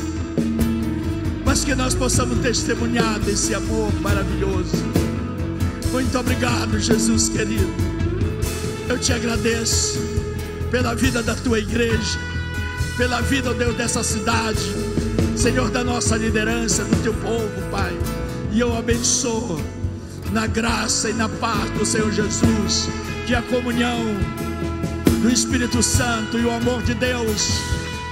Mas 1.44 1.64
que 1.64 1.74
nós 1.74 1.94
possamos 1.94 2.38
testemunhar 2.40 3.18
desse 3.20 3.54
amor 3.54 3.92
maravilhoso. 4.00 4.76
Muito 5.92 6.18
obrigado, 6.18 6.78
Jesus 6.78 7.28
querido. 7.28 7.72
Eu 8.88 8.98
te 8.98 9.12
agradeço 9.12 9.98
pela 10.70 10.94
vida 10.94 11.22
da 11.22 11.34
tua 11.34 11.58
igreja 11.58 12.30
pela 13.00 13.22
vida, 13.22 13.54
Deus, 13.54 13.74
dessa 13.76 14.02
cidade, 14.02 14.60
Senhor, 15.34 15.70
da 15.70 15.82
nossa 15.82 16.18
liderança, 16.18 16.84
do 16.84 17.02
teu 17.02 17.14
povo, 17.14 17.48
Pai. 17.70 17.96
E 18.52 18.60
eu 18.60 18.76
abençoo 18.76 19.58
na 20.32 20.46
graça 20.46 21.08
e 21.08 21.14
na 21.14 21.26
paz 21.26 21.70
do 21.70 21.86
Senhor 21.86 22.12
Jesus, 22.12 22.90
que 23.26 23.34
a 23.34 23.40
comunhão 23.40 24.04
do 25.22 25.30
Espírito 25.30 25.82
Santo 25.82 26.38
e 26.38 26.44
o 26.44 26.50
amor 26.50 26.82
de 26.82 26.92
Deus 26.92 27.62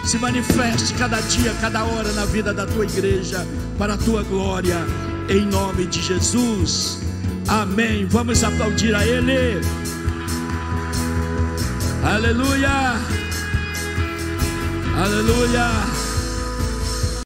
se 0.04 0.18
manifeste 0.18 0.94
cada 0.94 1.20
dia, 1.20 1.54
cada 1.60 1.84
hora 1.84 2.12
na 2.12 2.24
vida 2.24 2.52
da 2.54 2.66
tua 2.66 2.84
igreja, 2.84 3.46
para 3.78 3.94
a 3.94 3.96
tua 3.96 4.22
glória, 4.22 4.76
em 5.28 5.44
nome 5.46 5.86
de 5.86 6.00
Jesus. 6.00 7.00
Amém. 7.46 8.06
Vamos 8.06 8.42
aplaudir 8.44 8.94
a 8.94 9.06
Ele. 9.06 9.60
Aleluia. 12.04 12.94
Aleluia. 14.96 15.97